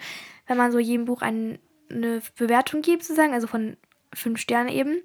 wenn 0.48 0.58
man 0.58 0.72
so 0.72 0.80
jedem 0.80 1.06
Buch 1.06 1.22
einen 1.22 1.60
eine 1.89 2.22
Bewertung 2.38 2.82
gibt, 2.82 3.04
sozusagen, 3.04 3.34
also 3.34 3.48
von 3.48 3.77
fünf 4.13 4.39
Sternen 4.39 4.70
eben. 4.70 5.01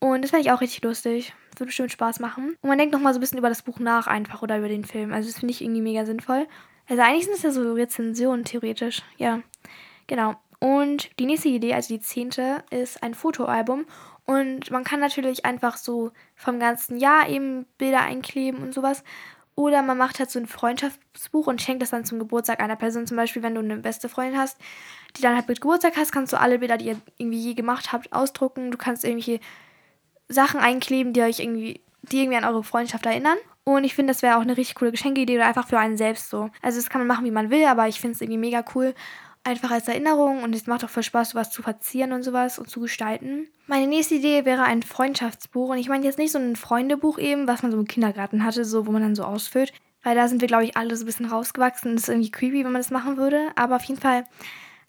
Und 0.00 0.22
das 0.22 0.30
fände 0.30 0.46
ich 0.46 0.52
auch 0.52 0.60
richtig 0.60 0.82
lustig. 0.82 1.34
Das 1.50 1.60
würde 1.60 1.66
bestimmt 1.66 1.92
Spaß 1.92 2.20
machen. 2.20 2.56
Und 2.60 2.68
man 2.68 2.78
denkt 2.78 2.92
nochmal 2.92 3.12
so 3.12 3.18
ein 3.18 3.20
bisschen 3.20 3.38
über 3.38 3.48
das 3.48 3.62
Buch 3.62 3.78
nach 3.80 4.06
einfach 4.06 4.42
oder 4.42 4.58
über 4.58 4.68
den 4.68 4.84
Film. 4.84 5.12
Also 5.12 5.28
das 5.28 5.40
finde 5.40 5.52
ich 5.52 5.62
irgendwie 5.62 5.82
mega 5.82 6.04
sinnvoll. 6.04 6.46
Also 6.88 7.02
eigentlich 7.02 7.24
sind 7.24 7.34
es 7.34 7.42
ja 7.42 7.50
so 7.50 7.72
Rezensionen 7.72 8.44
theoretisch. 8.44 9.02
Ja, 9.16 9.40
genau. 10.06 10.36
Und 10.60 11.10
die 11.18 11.26
nächste 11.26 11.48
Idee, 11.48 11.74
also 11.74 11.94
die 11.94 12.00
zehnte, 12.00 12.62
ist 12.70 13.02
ein 13.02 13.14
Fotoalbum. 13.14 13.86
Und 14.24 14.70
man 14.70 14.84
kann 14.84 15.00
natürlich 15.00 15.44
einfach 15.44 15.76
so 15.76 16.12
vom 16.34 16.58
ganzen 16.60 16.98
Jahr 16.98 17.28
eben 17.28 17.66
Bilder 17.78 18.02
einkleben 18.02 18.62
und 18.62 18.74
sowas. 18.74 19.02
Oder 19.58 19.82
man 19.82 19.98
macht 19.98 20.20
halt 20.20 20.30
so 20.30 20.38
ein 20.38 20.46
Freundschaftsbuch 20.46 21.48
und 21.48 21.60
schenkt 21.60 21.82
das 21.82 21.90
dann 21.90 22.04
zum 22.04 22.20
Geburtstag 22.20 22.60
einer 22.60 22.76
Person. 22.76 23.08
Zum 23.08 23.16
Beispiel, 23.16 23.42
wenn 23.42 23.56
du 23.56 23.60
eine 23.60 23.78
beste 23.78 24.08
Freundin 24.08 24.38
hast, 24.38 24.56
die 25.16 25.20
dann 25.20 25.34
halt 25.34 25.48
mit 25.48 25.60
Geburtstag 25.60 25.96
hast, 25.96 26.12
kannst 26.12 26.32
du 26.32 26.38
alle 26.38 26.60
Bilder, 26.60 26.76
die 26.76 26.84
ihr 26.84 27.00
irgendwie 27.16 27.40
je 27.40 27.54
gemacht 27.54 27.90
habt, 27.90 28.12
ausdrucken. 28.12 28.70
Du 28.70 28.78
kannst 28.78 29.02
irgendwelche 29.02 29.40
Sachen 30.28 30.60
einkleben, 30.60 31.12
die 31.12 31.22
euch 31.22 31.40
irgendwie, 31.40 31.80
die 32.02 32.20
irgendwie 32.20 32.38
an 32.38 32.44
eure 32.44 32.62
Freundschaft 32.62 33.04
erinnern. 33.04 33.36
Und 33.64 33.82
ich 33.82 33.96
finde, 33.96 34.12
das 34.12 34.22
wäre 34.22 34.36
auch 34.36 34.42
eine 34.42 34.56
richtig 34.56 34.76
coole 34.76 34.92
Geschenkidee 34.92 35.34
oder 35.34 35.48
einfach 35.48 35.66
für 35.66 35.80
einen 35.80 35.96
selbst 35.96 36.30
so. 36.30 36.50
Also 36.62 36.78
das 36.78 36.88
kann 36.88 37.00
man 37.00 37.08
machen, 37.08 37.24
wie 37.24 37.32
man 37.32 37.50
will, 37.50 37.64
aber 37.64 37.88
ich 37.88 38.00
finde 38.00 38.14
es 38.14 38.20
irgendwie 38.20 38.38
mega 38.38 38.64
cool 38.76 38.94
einfach 39.44 39.70
als 39.70 39.88
Erinnerung 39.88 40.42
und 40.42 40.54
es 40.54 40.66
macht 40.66 40.84
auch 40.84 40.90
voll 40.90 41.02
Spaß, 41.02 41.30
sowas 41.30 41.50
zu 41.50 41.62
verzieren 41.62 42.12
und 42.12 42.22
sowas 42.22 42.58
und 42.58 42.68
zu 42.68 42.80
gestalten. 42.80 43.48
Meine 43.66 43.86
nächste 43.86 44.16
Idee 44.16 44.44
wäre 44.44 44.64
ein 44.64 44.82
Freundschaftsbuch 44.82 45.70
und 45.70 45.78
ich 45.78 45.88
meine 45.88 46.04
jetzt 46.04 46.18
nicht 46.18 46.32
so 46.32 46.38
ein 46.38 46.56
Freundebuch 46.56 47.18
eben, 47.18 47.48
was 47.48 47.62
man 47.62 47.72
so 47.72 47.78
im 47.78 47.86
Kindergarten 47.86 48.44
hatte, 48.44 48.64
so 48.64 48.86
wo 48.86 48.92
man 48.92 49.02
dann 49.02 49.14
so 49.14 49.24
ausfüllt, 49.24 49.72
weil 50.02 50.14
da 50.14 50.28
sind 50.28 50.40
wir 50.40 50.48
glaube 50.48 50.64
ich 50.64 50.76
alle 50.76 50.96
so 50.96 51.04
ein 51.04 51.06
bisschen 51.06 51.26
rausgewachsen. 51.26 51.94
Das 51.94 52.04
ist 52.04 52.08
irgendwie 52.08 52.30
creepy, 52.30 52.64
wenn 52.64 52.72
man 52.72 52.82
das 52.82 52.90
machen 52.90 53.16
würde, 53.16 53.48
aber 53.56 53.76
auf 53.76 53.84
jeden 53.84 54.00
Fall 54.00 54.24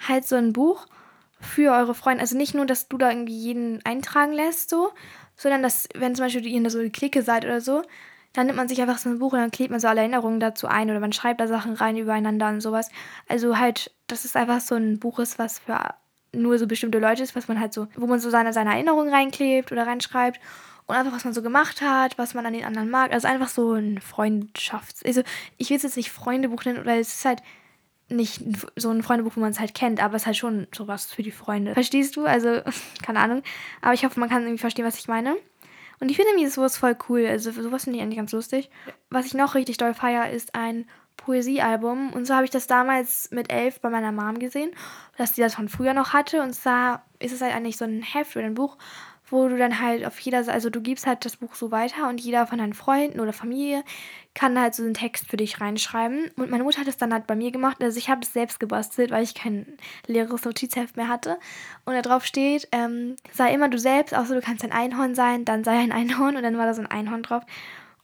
halt 0.08 0.26
so 0.26 0.36
ein 0.36 0.54
Buch 0.54 0.88
für 1.40 1.72
eure 1.72 1.96
Freunde. 1.96 2.22
Also 2.22 2.38
nicht 2.38 2.54
nur, 2.54 2.66
dass 2.66 2.88
du 2.88 2.98
da 2.98 3.10
irgendwie 3.10 3.38
jeden 3.38 3.86
eintragen 3.86 4.34
lässt, 4.34 4.70
so, 4.70 4.92
sondern 5.36 5.64
dass, 5.64 5.88
wenn 5.96 6.16
zum 6.16 6.26
Beispiel 6.26 6.46
ihr 6.46 6.58
in 6.58 6.70
so 6.70 6.80
eine 6.80 6.90
Clique 6.90 7.22
seid 7.22 7.46
oder 7.46 7.62
so, 7.62 7.84
dann 8.34 8.46
nimmt 8.46 8.58
man 8.58 8.68
sich 8.68 8.82
einfach 8.82 8.98
so 8.98 9.10
ein 9.10 9.20
Buch 9.20 9.34
und 9.34 9.40
dann 9.40 9.52
klebt 9.52 9.72
man 9.72 9.80
so 9.80 9.88
alle 9.88 10.02
Erinnerungen 10.02 10.40
dazu 10.40 10.68
ein 10.68 10.90
oder 10.90 11.00
man 11.00 11.14
schreibt 11.14 11.42
da 11.42 11.48
Sachen 11.48 11.74
rein 11.74 11.98
übereinander 11.98 12.50
und 12.50 12.62
sowas. 12.62 12.90
Also 13.28 13.58
halt, 13.58 13.92
dass 14.08 14.26
es 14.26 14.36
einfach 14.36 14.62
so 14.62 14.76
ein 14.76 15.00
Buch 15.00 15.20
ist, 15.20 15.40
was 15.40 15.60
für 15.60 15.96
nur 16.32 16.60
so 16.60 16.68
bestimmte 16.68 17.00
Leute 17.00 17.24
ist, 17.24 17.36
was 17.36 17.48
man 17.48 17.60
halt 17.60 17.74
so, 17.74 17.88
wo 17.96 18.06
man 18.06 18.20
so 18.20 18.30
seine, 18.30 18.54
seine 18.54 18.72
Erinnerungen 18.72 19.12
reinklebt 19.12 19.72
oder 19.72 19.88
reinschreibt 19.88 20.40
und 20.86 20.96
einfach, 20.96 21.14
was 21.14 21.24
man 21.24 21.34
so 21.34 21.42
gemacht 21.42 21.82
hat, 21.82 22.18
was 22.18 22.34
man 22.34 22.46
an 22.46 22.54
den 22.54 22.66
anderen 22.66 22.90
mag. 22.90 23.12
Also 23.12 23.28
einfach 23.28 23.50
so 23.50 23.74
ein 23.74 24.00
Freundschafts-, 24.00 25.06
also 25.06 25.24
ich 25.58 25.70
will 25.70 25.78
es 25.78 25.84
jetzt 25.84 25.98
nicht 25.98 26.12
Freundebuch 26.12 26.66
nennen, 26.66 26.86
weil 26.86 27.00
es 27.00 27.16
ist 27.16 27.26
halt 27.26 27.42
nicht 28.10 28.42
so 28.76 28.90
ein 28.90 29.04
Freundebuch, 29.04 29.36
wo 29.36 29.40
man 29.40 29.52
es 29.52 29.60
halt 29.60 29.76
kennt, 29.76 30.02
aber 30.02 30.16
es 30.16 30.24
ist 30.24 30.26
halt 30.28 30.38
schon 30.38 30.68
sowas 30.76 31.12
für 31.12 31.24
die 31.24 31.32
Freunde. 31.32 31.74
Verstehst 31.74 32.16
du? 32.16 32.26
Also, 32.26 32.62
keine 33.04 33.20
Ahnung. 33.20 33.44
Aber 33.82 33.94
ich 33.94 34.04
hoffe, 34.04 34.20
man 34.20 34.30
kann 34.30 34.44
irgendwie 34.44 34.60
verstehen, 34.60 34.86
was 34.86 34.98
ich 34.98 35.08
meine. 35.08 35.36
Und 36.00 36.10
ich 36.10 36.18
finde 36.18 36.32
irgendwie 36.32 36.48
sowas 36.50 36.78
voll 36.78 36.98
cool. 37.10 37.26
Also 37.26 37.52
sowas 37.52 37.84
finde 37.84 37.98
ich 37.98 38.04
eigentlich 38.04 38.18
ganz 38.18 38.32
lustig. 38.32 38.70
Was 39.10 39.26
ich 39.26 39.34
noch 39.34 39.56
richtig 39.56 39.78
doll 39.78 39.94
feier, 39.94 40.30
ist 40.30 40.56
ein 40.56 40.88
Poesiealbum. 41.18 42.14
Und 42.14 42.26
so 42.26 42.34
habe 42.34 42.46
ich 42.46 42.52
das 42.52 42.68
damals 42.68 43.30
mit 43.32 43.52
elf 43.52 43.82
bei 43.82 43.90
meiner 43.90 44.12
Mom 44.12 44.40
gesehen, 44.40 44.72
dass 45.18 45.36
sie 45.36 45.42
das 45.42 45.56
von 45.56 45.70
früher 45.70 45.94
noch 45.94 46.14
hatte. 46.14 46.42
Und 46.42 46.54
zwar 46.54 47.06
ist 47.20 47.34
es 47.34 47.42
halt 47.42 47.54
eigentlich 47.54 47.78
so 47.78 47.86
ein 47.86 48.02
Heft 48.02 48.36
oder 48.36 48.46
ein 48.46 48.56
Buch, 48.56 48.78
wo 49.32 49.48
du 49.48 49.58
dann 49.58 49.80
halt 49.80 50.06
auf 50.06 50.20
jeder 50.20 50.44
Seite, 50.44 50.56
also 50.56 50.70
du 50.70 50.82
gibst 50.82 51.08
halt 51.08 51.26
das 51.26 51.38
Buch 51.38 51.56
so 51.56 51.72
weiter 51.72 52.10
und 52.10 52.20
jeder 52.20 52.48
von 52.48 52.58
deinen 52.58 52.74
Freunden 52.74 53.20
oder 53.20 53.34
Familie 53.34 53.84
kann 54.34 54.60
halt 54.60 54.76
so 54.76 54.84
einen 54.84 54.94
Text 54.94 55.28
für 55.28 55.38
dich 55.38 55.60
reinschreiben. 55.60 56.32
Und 56.38 56.50
meine 56.50 56.64
Mutter 56.64 56.82
hat 56.82 56.88
es 56.88 56.98
dann 56.98 57.14
halt 57.14 57.28
bei 57.28 57.36
mir 57.36 57.52
gemacht. 57.52 57.78
Also 57.82 57.98
ich 57.98 58.10
habe 58.10 58.22
es 58.22 58.32
selbst 58.32 58.60
gebastelt, 58.60 59.12
weil 59.12 59.24
ich 59.24 59.34
kein 59.34 59.78
leeres 60.08 60.46
Notizheft 60.46 60.98
mehr 60.98 61.08
hatte. 61.08 61.38
Und 61.86 61.94
da 61.94 62.02
drauf 62.02 62.26
steht, 62.26 62.68
ähm, 62.72 63.16
sei 63.32 63.54
immer 63.54 63.70
du 63.70 63.80
selbst, 63.80 64.14
außer 64.14 64.36
du 64.36 64.42
kannst 64.42 64.64
ein 64.64 64.72
Einhorn 64.72 65.16
sein, 65.16 65.46
dann 65.46 65.64
sei 65.64 65.80
ein 65.80 65.92
Einhorn. 65.92 66.38
Und 66.38 66.44
dann 66.44 66.58
war 66.58 66.66
da 66.66 66.74
so 66.74 66.82
ein 66.82 66.92
Einhorn 66.92 67.24
drauf. 67.24 67.44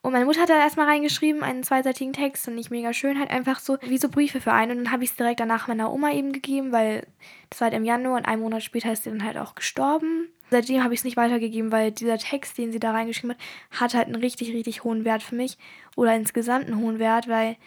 Und 0.06 0.12
meine 0.12 0.26
Mutter 0.26 0.42
hat 0.42 0.50
da 0.50 0.60
erstmal 0.60 0.86
reingeschrieben, 0.86 1.42
einen 1.42 1.64
zweiseitigen 1.64 2.14
Text 2.14 2.48
und 2.48 2.54
nicht 2.54 2.70
mega 2.70 2.94
schön, 2.94 3.18
halt 3.18 3.32
einfach 3.32 3.58
so 3.58 3.80
wie 3.82 3.98
so 3.98 4.08
Briefe 4.08 4.40
für 4.40 4.54
einen. 4.54 4.78
Und 4.78 4.84
dann 4.84 4.92
habe 4.92 5.04
ich 5.04 5.10
es 5.10 5.16
direkt 5.16 5.40
danach 5.40 5.68
meiner 5.68 5.92
Oma 5.92 6.12
eben 6.12 6.32
gegeben, 6.32 6.72
weil 6.72 7.08
das 7.50 7.60
war 7.60 7.72
halt 7.72 7.76
im 7.76 7.86
Januar 7.86 8.18
und 8.18 8.28
einen 8.28 8.44
Monat 8.44 8.62
später 8.62 8.92
ist 8.92 9.06
sie 9.06 9.10
dann 9.10 9.24
halt 9.24 9.36
auch 9.36 9.56
gestorben. 9.56 10.30
Seitdem 10.52 10.84
habe 10.84 10.94
ich 10.94 11.00
es 11.00 11.06
nicht 11.06 11.18
weitergegeben, 11.18 11.72
weil 11.72 11.92
dieser 11.92 12.20
Text, 12.20 12.56
den 12.60 12.72
sie 12.72 12.78
da 12.80 12.92
reingeschrieben 12.92 13.32
hat, 13.32 13.82
hat 13.82 13.94
halt 13.96 14.06
einen 14.06 14.18
richtig, 14.18 14.54
richtig 14.54 14.84
hohen 14.84 15.06
Wert 15.06 15.24
für 15.24 15.34
mich. 15.34 15.58
Oder 15.96 16.16
insgesamt 16.16 16.68
einen 16.68 16.78
hohen 16.78 17.00
Wert, 17.00 17.28
weil 17.28 17.58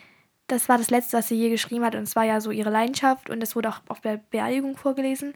das 0.47 0.69
war 0.69 0.79
das 0.79 0.91
Letzte, 0.91 1.17
was 1.17 1.27
sie 1.27 1.35
je 1.35 1.51
geschrieben 1.51 1.85
hat. 1.85 1.97
Und 1.97 2.05
es 2.05 2.15
war 2.15 2.23
ja 2.23 2.41
so 2.41 2.53
ihre 2.53 2.71
Leidenschaft 2.71 3.31
und 3.31 3.43
es 3.43 3.57
wurde 3.57 3.69
auch 3.69 3.81
auf 3.89 4.01
der 4.01 4.19
Beerdigung 4.31 4.77
vorgelesen. 4.77 5.35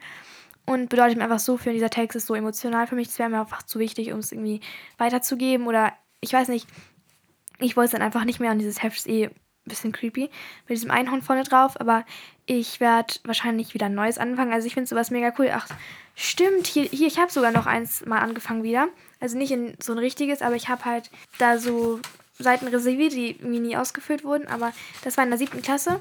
Und 0.66 0.88
bedeutet 0.88 1.18
mir 1.18 1.24
einfach 1.24 1.40
so 1.40 1.56
viel. 1.56 1.72
Dieser 1.72 1.90
Text 1.90 2.14
ist 2.14 2.28
so 2.28 2.36
emotional 2.36 2.86
für 2.86 2.94
mich. 2.94 3.08
Das 3.08 3.18
wäre 3.18 3.28
mir 3.28 3.40
einfach 3.40 3.64
zu 3.64 3.80
wichtig, 3.80 4.12
um 4.12 4.20
es 4.20 4.30
irgendwie 4.30 4.60
weiterzugeben. 4.98 5.66
Oder 5.66 5.94
ich 6.20 6.32
weiß 6.32 6.46
nicht, 6.46 6.68
ich 7.62 7.76
wollte 7.76 7.86
es 7.86 7.92
dann 7.92 8.02
einfach 8.02 8.24
nicht 8.24 8.40
mehr 8.40 8.52
und 8.52 8.58
dieses 8.58 8.82
Heft 8.82 8.98
ist 8.98 9.08
eh 9.08 9.26
ein 9.26 9.32
bisschen 9.64 9.92
creepy 9.92 10.30
mit 10.68 10.76
diesem 10.76 10.90
Einhorn 10.90 11.22
vorne 11.22 11.44
drauf, 11.44 11.80
aber 11.80 12.04
ich 12.46 12.80
werde 12.80 13.14
wahrscheinlich 13.24 13.74
wieder 13.74 13.86
ein 13.86 13.94
neues 13.94 14.18
anfangen. 14.18 14.52
Also 14.52 14.66
ich 14.66 14.74
finde 14.74 14.88
sowas 14.88 15.10
mega 15.10 15.32
cool. 15.38 15.50
Ach, 15.52 15.68
stimmt, 16.16 16.66
hier, 16.66 16.84
hier 16.84 17.06
ich 17.06 17.18
habe 17.18 17.30
sogar 17.30 17.52
noch 17.52 17.66
eins 17.66 18.04
mal 18.04 18.18
angefangen 18.18 18.64
wieder. 18.64 18.88
Also 19.20 19.38
nicht 19.38 19.52
in 19.52 19.76
so 19.80 19.92
ein 19.92 19.98
richtiges, 19.98 20.42
aber 20.42 20.56
ich 20.56 20.68
habe 20.68 20.84
halt 20.84 21.10
da 21.38 21.58
so 21.58 22.00
Seiten 22.38 22.66
reserviert, 22.66 23.12
die 23.12 23.30
irgendwie 23.30 23.60
nie 23.60 23.76
ausgefüllt 23.76 24.24
wurden, 24.24 24.48
aber 24.48 24.72
das 25.04 25.16
war 25.16 25.24
in 25.24 25.30
der 25.30 25.38
siebten 25.38 25.62
Klasse. 25.62 26.00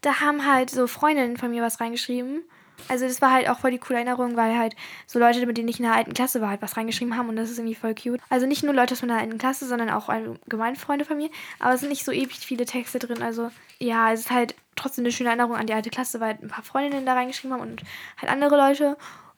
Da 0.00 0.20
haben 0.20 0.46
halt 0.46 0.70
so 0.70 0.86
Freundinnen 0.86 1.36
von 1.36 1.50
mir 1.50 1.62
was 1.62 1.80
reingeschrieben 1.80 2.44
also 2.88 3.06
das 3.06 3.22
war 3.22 3.32
halt 3.32 3.48
auch 3.48 3.58
voll 3.58 3.70
die 3.70 3.78
coole 3.78 3.98
Erinnerung, 3.98 4.36
weil 4.36 4.56
halt 4.56 4.74
so 5.06 5.18
Leute, 5.18 5.44
mit 5.46 5.56
denen 5.56 5.68
ich 5.68 5.78
in 5.78 5.84
der 5.84 5.94
alten 5.94 6.14
Klasse 6.14 6.40
war, 6.40 6.50
halt 6.50 6.62
was 6.62 6.76
reingeschrieben 6.76 7.16
haben 7.16 7.28
und 7.28 7.36
das 7.36 7.50
ist 7.50 7.58
irgendwie 7.58 7.74
voll 7.74 7.94
cute. 7.94 8.20
Also 8.28 8.46
nicht 8.46 8.62
nur 8.62 8.74
Leute 8.74 8.94
aus 8.94 9.02
meiner 9.02 9.18
alten 9.18 9.38
Klasse, 9.38 9.66
sondern 9.66 9.90
auch 9.90 10.08
allgemein 10.08 10.76
Freunde 10.76 11.04
von 11.04 11.16
mir. 11.16 11.30
Aber 11.58 11.74
es 11.74 11.80
sind 11.80 11.90
nicht 11.90 12.04
so 12.04 12.12
ewig 12.12 12.38
viele 12.38 12.66
Texte 12.66 12.98
drin. 12.98 13.22
Also 13.22 13.50
ja, 13.78 14.12
es 14.12 14.20
ist 14.20 14.30
halt 14.30 14.54
trotzdem 14.76 15.04
eine 15.04 15.12
schöne 15.12 15.30
Erinnerung 15.30 15.56
an 15.56 15.66
die 15.66 15.74
alte 15.74 15.90
Klasse, 15.90 16.20
weil 16.20 16.34
halt 16.34 16.42
ein 16.42 16.48
paar 16.48 16.64
Freundinnen 16.64 17.06
da 17.06 17.14
reingeschrieben 17.14 17.54
haben 17.54 17.68
und 17.68 17.82
halt 18.20 18.30
andere 18.30 18.56
Leute. 18.56 18.96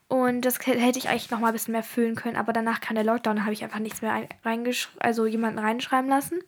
Und 0.09 0.42
das 0.42 0.59
hätte 0.66 0.99
ich 0.99 1.09
eigentlich 1.09 1.31
noch 1.31 1.40
mal 1.40 1.49
ein 1.49 1.55
bisschen 1.55 1.73
mehr 1.73 1.83
füllen 1.83 2.14
können. 2.14 2.37
Aber 2.37 2.53
danach 2.53 2.81
kam 2.81 2.94
der 2.94 3.05
Lockdown, 3.05 3.37
da 3.37 3.42
habe 3.42 3.53
ich 3.53 3.64
einfach 3.64 3.79
nichts 3.79 4.03
mehr 4.03 4.29
reingeschrieben, 4.44 5.01
also 5.01 5.27
jemanden 5.27 5.59
reinschreiben 5.59 6.09
lassen. 6.09 6.40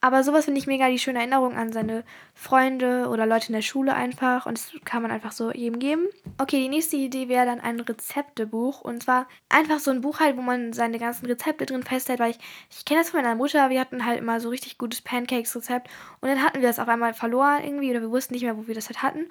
Aber 0.00 0.22
sowas 0.22 0.44
finde 0.44 0.60
ich 0.60 0.68
mega 0.68 0.88
die 0.88 0.98
schöne 0.98 1.18
Erinnerung 1.18 1.56
an 1.56 1.72
seine 1.72 2.04
Freunde 2.32 3.08
oder 3.08 3.26
Leute 3.26 3.48
in 3.48 3.54
der 3.54 3.62
Schule 3.62 3.94
einfach. 3.94 4.46
Und 4.46 4.56
das 4.56 4.72
kann 4.84 5.02
man 5.02 5.10
einfach 5.10 5.32
so 5.32 5.50
jedem 5.50 5.80
geben. 5.80 6.06
Okay, 6.38 6.60
die 6.60 6.68
nächste 6.68 6.96
Idee 6.96 7.28
wäre 7.28 7.46
dann 7.46 7.60
ein 7.60 7.80
Rezeptebuch. 7.80 8.80
Und 8.80 9.02
zwar 9.02 9.26
einfach 9.48 9.80
so 9.80 9.90
ein 9.90 10.00
Buch 10.00 10.20
halt, 10.20 10.36
wo 10.36 10.42
man 10.42 10.72
seine 10.72 11.00
ganzen 11.00 11.26
Rezepte 11.26 11.66
drin 11.66 11.82
festhält. 11.82 12.20
Weil 12.20 12.30
ich, 12.30 12.38
ich 12.70 12.84
kenne 12.84 13.00
das 13.00 13.10
von 13.10 13.22
meiner 13.22 13.34
Mutter. 13.34 13.70
Wir 13.70 13.80
hatten 13.80 14.06
halt 14.06 14.20
immer 14.20 14.38
so 14.38 14.50
richtig 14.50 14.78
gutes 14.78 15.00
Pancakes-Rezept. 15.00 15.90
Und 16.20 16.28
dann 16.28 16.42
hatten 16.44 16.60
wir 16.60 16.68
das 16.68 16.78
auf 16.78 16.88
einmal 16.88 17.12
verloren 17.12 17.64
irgendwie. 17.64 17.90
Oder 17.90 18.02
wir 18.02 18.10
wussten 18.10 18.34
nicht 18.34 18.44
mehr, 18.44 18.56
wo 18.56 18.68
wir 18.68 18.76
das 18.76 18.88
halt 18.88 19.02
hatten. 19.02 19.26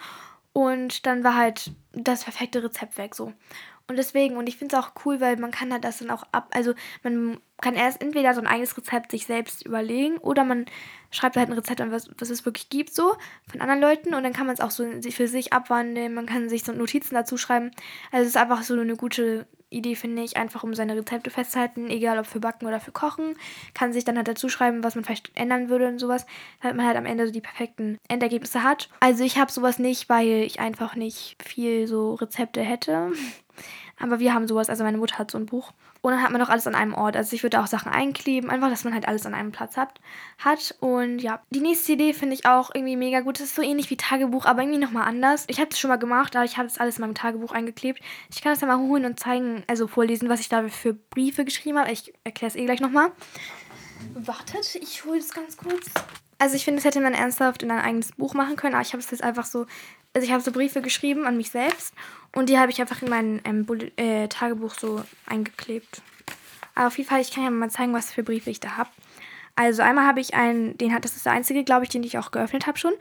Und 0.51 1.05
dann 1.05 1.23
war 1.23 1.35
halt 1.35 1.71
das 1.93 2.25
perfekte 2.25 2.61
Rezept 2.61 2.97
weg 2.97 3.15
so. 3.15 3.31
Und 3.87 3.95
deswegen, 3.95 4.35
und 4.35 4.49
ich 4.49 4.57
finde 4.57 4.75
es 4.75 4.83
auch 4.83 4.91
cool, 5.05 5.21
weil 5.21 5.37
man 5.37 5.51
kann 5.51 5.71
halt 5.71 5.85
das 5.85 5.99
dann 5.99 6.11
auch 6.11 6.23
ab, 6.33 6.49
also 6.53 6.73
man 7.03 7.39
kann 7.61 7.75
erst 7.75 8.01
entweder 8.01 8.33
so 8.33 8.41
ein 8.41 8.47
eigenes 8.47 8.77
Rezept 8.77 9.11
sich 9.11 9.25
selbst 9.25 9.65
überlegen 9.65 10.17
oder 10.17 10.43
man 10.43 10.65
schreibt 11.09 11.37
halt 11.37 11.49
ein 11.49 11.53
Rezept 11.53 11.81
an, 11.81 11.91
was, 11.91 12.09
was 12.17 12.29
es 12.29 12.45
wirklich 12.45 12.69
gibt, 12.69 12.93
so 12.93 13.15
von 13.49 13.61
anderen 13.61 13.81
Leuten 13.81 14.13
und 14.13 14.23
dann 14.23 14.33
kann 14.33 14.45
man 14.45 14.55
es 14.55 14.61
auch 14.61 14.71
so 14.71 14.85
für 15.09 15.27
sich 15.27 15.53
abwandeln, 15.53 16.13
man 16.13 16.25
kann 16.25 16.49
sich 16.49 16.63
so 16.63 16.71
Notizen 16.71 17.15
dazu 17.15 17.37
schreiben. 17.37 17.71
Also 18.11 18.23
es 18.23 18.29
ist 18.29 18.37
einfach 18.37 18.63
so 18.63 18.79
eine 18.79 18.95
gute 18.95 19.47
Idee, 19.69 19.95
finde 19.95 20.23
ich, 20.23 20.37
einfach 20.37 20.63
um 20.63 20.73
seine 20.73 20.95
Rezepte 20.95 21.29
festzuhalten, 21.29 21.89
egal 21.89 22.17
ob 22.19 22.25
für 22.25 22.39
Backen 22.39 22.67
oder 22.67 22.79
für 22.79 22.91
Kochen. 22.91 23.35
Kann 23.73 23.91
sich 23.91 24.05
dann 24.05 24.15
halt 24.15 24.27
dazu 24.27 24.47
schreiben, 24.47 24.83
was 24.83 24.95
man 24.95 25.03
vielleicht 25.03 25.35
ändern 25.35 25.69
würde 25.69 25.87
und 25.87 25.99
sowas, 25.99 26.25
damit 26.61 26.77
man 26.77 26.85
halt 26.85 26.95
am 26.95 27.05
Ende 27.05 27.25
so 27.25 27.33
die 27.33 27.41
perfekten 27.41 27.97
Endergebnisse 28.07 28.63
hat. 28.63 28.89
Also 29.01 29.23
ich 29.23 29.37
habe 29.37 29.51
sowas 29.51 29.77
nicht, 29.77 30.07
weil 30.07 30.43
ich 30.43 30.59
einfach 30.59 30.95
nicht 30.95 31.41
viel 31.43 31.87
so 31.87 32.13
Rezepte 32.13 32.61
hätte. 32.61 33.11
Aber 33.99 34.19
wir 34.19 34.33
haben 34.33 34.47
sowas, 34.47 34.69
also 34.69 34.83
meine 34.83 34.99
Mutter 34.99 35.17
hat 35.17 35.31
so 35.31 35.37
ein 35.37 35.47
Buch. 35.47 35.73
Und 36.01 36.11
dann 36.11 36.21
hat 36.21 36.31
man 36.31 36.39
doch 36.41 36.49
alles 36.49 36.67
an 36.67 36.75
einem 36.75 36.93
Ort. 36.93 37.15
Also 37.15 37.35
ich 37.35 37.43
würde 37.43 37.59
auch 37.59 37.67
Sachen 37.67 37.91
einkleben, 37.91 38.49
einfach, 38.49 38.69
dass 38.69 38.83
man 38.83 38.93
halt 38.93 39.07
alles 39.07 39.25
an 39.25 39.33
einem 39.33 39.51
Platz 39.51 39.77
hat. 39.77 39.99
hat. 40.37 40.75
Und 40.79 41.19
ja, 41.19 41.41
die 41.49 41.59
nächste 41.59 41.93
Idee 41.93 42.13
finde 42.13 42.35
ich 42.35 42.45
auch 42.45 42.71
irgendwie 42.73 42.95
mega 42.95 43.21
gut. 43.21 43.39
Das 43.39 43.47
ist 43.47 43.55
so 43.55 43.61
ähnlich 43.61 43.89
wie 43.89 43.97
Tagebuch, 43.97 44.45
aber 44.45 44.61
irgendwie 44.61 44.79
nochmal 44.79 45.07
anders. 45.07 45.45
Ich 45.47 45.59
habe 45.59 45.69
es 45.71 45.79
schon 45.79 45.89
mal 45.89 45.97
gemacht, 45.97 46.35
aber 46.35 46.45
ich 46.45 46.57
habe 46.57 46.67
das 46.67 46.79
alles 46.79 46.97
in 46.97 47.01
meinem 47.01 47.15
Tagebuch 47.15 47.51
eingeklebt. 47.51 48.01
Ich 48.31 48.41
kann 48.41 48.53
das 48.53 48.61
ja 48.61 48.67
mal 48.67 48.77
holen 48.77 49.05
und 49.05 49.19
zeigen, 49.19 49.63
also 49.67 49.87
vorlesen, 49.87 50.29
was 50.29 50.39
ich 50.39 50.49
da 50.49 50.67
für 50.67 50.93
Briefe 50.93 51.45
geschrieben 51.45 51.77
habe. 51.79 51.91
Ich 51.91 52.13
erkläre 52.23 52.49
es 52.49 52.55
eh 52.55 52.65
gleich 52.65 52.79
nochmal. 52.79 53.11
Wartet, 54.13 54.75
ich 54.75 55.05
hole 55.05 55.19
es 55.19 55.33
ganz 55.33 55.57
kurz. 55.57 55.91
Also 56.39 56.55
ich 56.55 56.65
finde, 56.65 56.77
das 56.77 56.85
hätte 56.85 57.01
man 57.01 57.13
ernsthaft 57.13 57.63
in 57.63 57.71
ein 57.71 57.79
eigenes 57.79 58.11
Buch 58.11 58.35
machen 58.35 58.55
können, 58.55 58.75
aber 58.75 58.83
ich 58.83 58.93
habe 58.93 59.01
es 59.01 59.09
jetzt 59.09 59.23
einfach 59.23 59.45
so 59.45 59.65
also 60.13 60.25
ich 60.25 60.31
habe 60.31 60.43
so 60.43 60.51
Briefe 60.51 60.81
geschrieben 60.81 61.25
an 61.25 61.37
mich 61.37 61.51
selbst 61.51 61.93
und 62.35 62.49
die 62.49 62.57
habe 62.57 62.71
ich 62.71 62.81
einfach 62.81 63.01
in 63.01 63.09
mein 63.09 63.41
ähm, 63.43 63.65
äh, 63.97 64.27
Tagebuch 64.27 64.73
so 64.73 65.03
eingeklebt. 65.25 66.01
Aber 66.75 66.87
auf 66.87 66.97
jeden 66.97 67.09
Fall, 67.09 67.21
ich 67.21 67.31
kann 67.31 67.43
ja 67.43 67.49
mal 67.49 67.71
zeigen, 67.71 67.93
was 67.93 68.11
für 68.11 68.23
Briefe 68.23 68.49
ich 68.49 68.59
da 68.59 68.77
habe. 68.77 68.89
Also 69.55 69.81
einmal 69.81 70.05
habe 70.05 70.19
ich 70.19 70.35
einen, 70.35 70.77
den 70.77 70.93
hat, 70.93 71.03
das 71.03 71.15
ist 71.15 71.25
der 71.25 71.33
einzige, 71.33 71.63
glaube 71.63 71.83
ich, 71.83 71.89
den 71.89 72.03
ich 72.03 72.19
auch 72.19 72.29
geöffnet 72.29 72.67
habe 72.67 72.77
schon. 72.77 72.93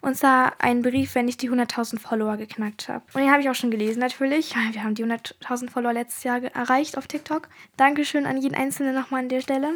Und 0.00 0.16
zwar 0.16 0.54
einen 0.62 0.82
Brief, 0.82 1.14
wenn 1.14 1.28
ich 1.28 1.36
die 1.36 1.50
100.000 1.50 1.98
Follower 1.98 2.36
geknackt 2.36 2.88
habe. 2.88 3.04
Und 3.12 3.20
den 3.20 3.30
habe 3.30 3.42
ich 3.42 3.50
auch 3.50 3.54
schon 3.54 3.70
gelesen 3.70 4.00
natürlich. 4.00 4.54
Wir 4.72 4.82
haben 4.82 4.94
die 4.94 5.04
100.000 5.04 5.70
Follower 5.70 5.92
letztes 5.92 6.24
Jahr 6.24 6.42
erreicht 6.42 6.96
auf 6.96 7.06
TikTok. 7.06 7.48
Dankeschön 7.76 8.24
an 8.24 8.40
jeden 8.40 8.54
Einzelnen 8.54 8.94
nochmal 8.94 9.20
an 9.20 9.28
der 9.28 9.40
Stelle. 9.40 9.74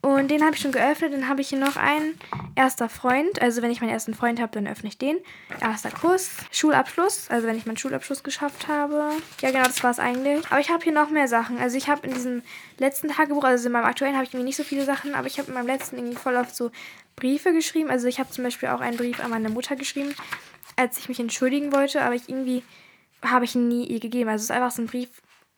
Und 0.00 0.30
den 0.30 0.44
habe 0.44 0.54
ich 0.54 0.62
schon 0.62 0.72
geöffnet. 0.72 1.12
Dann 1.12 1.28
habe 1.28 1.40
ich 1.40 1.48
hier 1.48 1.58
noch 1.58 1.76
einen. 1.76 2.18
Erster 2.54 2.88
Freund. 2.88 3.40
Also 3.40 3.62
wenn 3.62 3.70
ich 3.70 3.80
meinen 3.80 3.90
ersten 3.90 4.14
Freund 4.14 4.40
habe, 4.40 4.52
dann 4.52 4.66
öffne 4.66 4.88
ich 4.88 4.98
den. 4.98 5.16
Erster 5.60 5.90
Kuss. 5.90 6.30
Schulabschluss. 6.50 7.30
Also 7.30 7.46
wenn 7.46 7.56
ich 7.56 7.66
meinen 7.66 7.76
Schulabschluss 7.76 8.22
geschafft 8.22 8.68
habe. 8.68 9.10
Ja, 9.40 9.50
genau, 9.50 9.64
das 9.64 9.82
war 9.82 9.90
es 9.90 9.98
eigentlich. 9.98 10.44
Aber 10.50 10.60
ich 10.60 10.70
habe 10.70 10.82
hier 10.82 10.92
noch 10.92 11.10
mehr 11.10 11.28
Sachen. 11.28 11.58
Also 11.58 11.76
ich 11.76 11.88
habe 11.88 12.06
in 12.06 12.14
diesem 12.14 12.42
letzten 12.78 13.08
Tagebuch, 13.08 13.44
also 13.44 13.66
in 13.66 13.72
meinem 13.72 13.84
aktuellen 13.84 14.14
habe 14.14 14.24
ich 14.24 14.30
irgendwie 14.30 14.46
nicht 14.46 14.56
so 14.56 14.64
viele 14.64 14.84
Sachen, 14.84 15.14
aber 15.14 15.26
ich 15.26 15.38
habe 15.38 15.48
in 15.48 15.54
meinem 15.54 15.66
letzten 15.66 15.96
irgendwie 15.96 16.16
voll 16.16 16.36
oft 16.36 16.54
so 16.54 16.70
Briefe 17.16 17.52
geschrieben. 17.52 17.90
Also 17.90 18.06
ich 18.06 18.18
habe 18.18 18.30
zum 18.30 18.44
Beispiel 18.44 18.68
auch 18.68 18.80
einen 18.80 18.96
Brief 18.96 19.20
an 19.20 19.30
meine 19.30 19.50
Mutter 19.50 19.76
geschrieben, 19.76 20.14
als 20.76 20.98
ich 20.98 21.08
mich 21.08 21.20
entschuldigen 21.20 21.72
wollte, 21.72 22.02
aber 22.02 22.14
ich 22.14 22.28
irgendwie 22.28 22.62
habe 23.22 23.44
ich 23.44 23.54
ihn 23.54 23.68
nie 23.68 23.86
ihr 23.86 24.00
gegeben. 24.00 24.30
Also 24.30 24.42
es 24.42 24.50
ist 24.50 24.56
einfach 24.56 24.70
so 24.70 24.82
ein 24.82 24.86
Brief, 24.86 25.08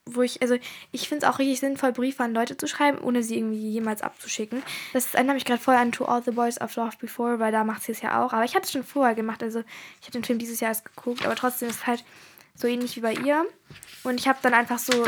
wo 0.07 0.23
ich, 0.23 0.43
also 0.43 0.57
ich 0.93 1.09
finde 1.09 1.25
es 1.27 1.33
auch 1.33 1.39
richtig 1.39 1.61
sinnvoll, 1.61 1.93
Briefe 1.93 2.23
an 2.23 2.35
Leute 2.35 2.57
zu 2.57 2.67
schreiben, 2.67 2.99
ohne 2.99 3.23
sie 3.23 3.37
irgendwie 3.37 3.71
jemals 3.71 4.03
abzuschicken. 4.03 4.63
Das 4.93 5.15
erinnert 5.15 5.35
mich 5.35 5.45
gerade 5.45 5.61
voll 5.61 5.75
an 5.75 5.93
To 5.93 6.05
All 6.05 6.23
the 6.23 6.31
Boys 6.31 6.61
I've 6.61 6.79
Loved 6.79 6.99
Before, 6.99 7.39
weil 7.39 7.53
da 7.53 7.65
macht 7.65 7.83
sie 7.83 7.93
es 7.93 8.03
ja 8.03 8.23
auch. 8.23 8.33
Aber 8.33 8.45
ich 8.45 8.55
hatte 8.55 8.65
es 8.65 8.73
schon 8.73 8.85
vorher 8.85 9.15
gemacht, 9.15 9.43
also 9.43 9.61
ich 10.01 10.07
habe 10.07 10.13
den 10.13 10.25
Film 10.25 10.39
dieses 10.39 10.61
Jahr 10.61 10.71
erst 10.71 10.85
geguckt, 10.85 11.25
aber 11.25 11.35
trotzdem 11.37 11.69
ist 11.69 11.77
es 11.77 11.87
halt 11.87 12.05
so 12.55 12.67
ähnlich 12.67 12.97
wie 12.97 13.01
bei 13.01 13.15
ihr. 13.15 13.47
Und 14.03 14.19
ich 14.19 14.29
habe 14.29 14.39
dann 14.43 14.55
einfach 14.55 14.79
so 14.79 15.07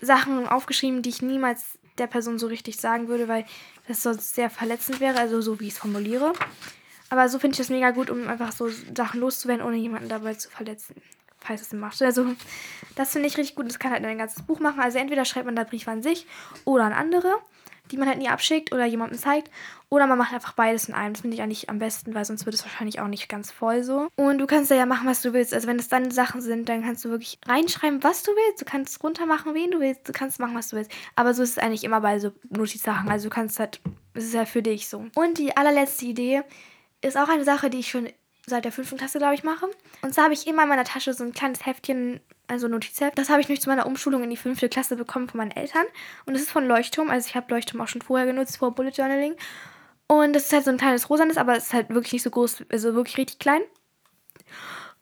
Sachen 0.00 0.46
aufgeschrieben, 0.46 1.02
die 1.02 1.10
ich 1.10 1.22
niemals 1.22 1.78
der 1.98 2.06
Person 2.06 2.38
so 2.38 2.46
richtig 2.46 2.76
sagen 2.78 3.08
würde, 3.08 3.28
weil 3.28 3.44
das 3.86 4.02
sonst 4.02 4.34
sehr 4.34 4.48
verletzend 4.48 5.00
wäre, 5.00 5.18
also 5.18 5.40
so 5.40 5.60
wie 5.60 5.66
ich 5.66 5.74
es 5.74 5.78
formuliere. 5.78 6.32
Aber 7.10 7.28
so 7.28 7.38
finde 7.38 7.54
ich 7.54 7.58
das 7.58 7.68
mega 7.68 7.90
gut, 7.90 8.08
um 8.08 8.28
einfach 8.28 8.52
so 8.52 8.70
Sachen 8.96 9.20
loszuwerden, 9.20 9.66
ohne 9.66 9.76
jemanden 9.76 10.08
dabei 10.08 10.34
zu 10.34 10.48
verletzen 10.48 10.94
falls 11.40 11.62
es 11.62 11.72
macht. 11.72 12.00
Also, 12.02 12.26
das 12.96 13.12
finde 13.12 13.28
ich 13.28 13.36
richtig 13.36 13.56
gut. 13.56 13.66
Das 13.68 13.78
kann 13.78 13.92
halt 13.92 14.04
ein 14.04 14.18
ganzes 14.18 14.42
Buch 14.42 14.60
machen. 14.60 14.80
Also, 14.80 14.98
entweder 14.98 15.24
schreibt 15.24 15.46
man 15.46 15.56
da 15.56 15.64
Briefe 15.64 15.90
an 15.90 16.02
sich 16.02 16.26
oder 16.64 16.84
an 16.84 16.92
andere. 16.92 17.34
die 17.90 17.96
man 17.96 18.08
halt 18.08 18.18
nie 18.18 18.28
abschickt 18.28 18.72
oder 18.72 18.84
jemandem 18.84 19.18
zeigt. 19.18 19.50
Oder 19.88 20.06
man 20.06 20.18
macht 20.18 20.32
einfach 20.32 20.52
beides 20.52 20.88
in 20.88 20.94
einem. 20.94 21.14
Das 21.14 21.22
finde 21.22 21.34
ich 21.34 21.42
eigentlich 21.42 21.68
am 21.68 21.78
besten, 21.78 22.14
weil 22.14 22.24
sonst 22.24 22.46
wird 22.46 22.54
es 22.54 22.64
wahrscheinlich 22.64 23.00
auch 23.00 23.08
nicht 23.08 23.28
ganz 23.28 23.50
voll 23.50 23.82
so. 23.82 24.08
Und 24.16 24.38
du 24.38 24.46
kannst 24.46 24.70
da 24.70 24.76
ja 24.76 24.86
machen, 24.86 25.08
was 25.08 25.22
du 25.22 25.32
willst. 25.32 25.52
Also 25.52 25.66
wenn 25.66 25.78
es 25.78 25.88
deine 25.88 26.12
Sachen 26.12 26.40
sind, 26.40 26.68
dann 26.68 26.82
kannst 26.82 27.04
du 27.04 27.10
wirklich 27.10 27.38
reinschreiben, 27.46 28.02
was 28.04 28.22
du 28.22 28.30
willst. 28.30 28.60
Du 28.60 28.64
kannst 28.64 29.02
runter 29.02 29.26
machen, 29.26 29.54
wen 29.54 29.70
du 29.72 29.80
willst. 29.80 30.08
Du 30.08 30.12
kannst 30.12 30.38
machen, 30.38 30.54
was 30.54 30.68
du 30.68 30.76
willst. 30.76 30.92
Aber 31.16 31.34
so 31.34 31.42
ist 31.42 31.50
es 31.50 31.58
eigentlich 31.58 31.84
immer 31.84 32.00
bei 32.00 32.18
so 32.20 32.30
Notizsachen. 32.50 33.08
Also 33.10 33.28
du 33.28 33.34
kannst 33.34 33.58
halt, 33.58 33.80
es 34.14 34.24
ist 34.24 34.34
ja 34.34 34.44
für 34.44 34.62
dich 34.62 34.88
so. 34.88 35.06
Und 35.14 35.38
die 35.38 35.56
allerletzte 35.56 36.06
Idee 36.06 36.42
ist 37.02 37.16
auch 37.16 37.28
eine 37.28 37.44
Sache, 37.44 37.70
die 37.70 37.78
ich 37.80 37.90
schon 37.90 38.08
seit 38.50 38.66
der 38.66 38.72
fünften 38.72 38.98
Klasse, 38.98 39.18
glaube 39.18 39.34
ich, 39.34 39.42
mache. 39.42 39.66
Und 40.02 40.12
zwar 40.12 40.24
habe 40.24 40.34
ich 40.34 40.46
immer 40.46 40.64
in 40.64 40.68
meiner 40.68 40.84
Tasche 40.84 41.14
so 41.14 41.24
ein 41.24 41.32
kleines 41.32 41.64
Heftchen, 41.64 42.20
also 42.48 42.68
Notizheft. 42.68 43.18
Das 43.18 43.30
habe 43.30 43.40
ich 43.40 43.48
nämlich 43.48 43.62
zu 43.62 43.70
meiner 43.70 43.86
Umschulung 43.86 44.22
in 44.22 44.30
die 44.30 44.36
fünfte 44.36 44.68
Klasse 44.68 44.96
bekommen 44.96 45.28
von 45.28 45.38
meinen 45.38 45.52
Eltern. 45.52 45.86
Und 46.26 46.34
das 46.34 46.42
ist 46.42 46.50
von 46.50 46.66
Leuchtturm. 46.66 47.08
Also 47.08 47.28
ich 47.28 47.36
habe 47.36 47.52
Leuchtturm 47.54 47.80
auch 47.80 47.88
schon 47.88 48.02
vorher 48.02 48.26
genutzt, 48.26 48.58
vor 48.58 48.74
Bullet 48.74 48.90
Journaling. 48.90 49.34
Und 50.06 50.32
das 50.34 50.46
ist 50.46 50.52
halt 50.52 50.64
so 50.64 50.70
ein 50.70 50.78
kleines 50.78 51.08
rosanes, 51.08 51.36
aber 51.36 51.56
es 51.56 51.66
ist 51.66 51.72
halt 51.72 51.88
wirklich 51.88 52.12
nicht 52.12 52.24
so 52.24 52.30
groß, 52.30 52.64
also 52.70 52.94
wirklich 52.94 53.16
richtig 53.16 53.38
klein. 53.38 53.62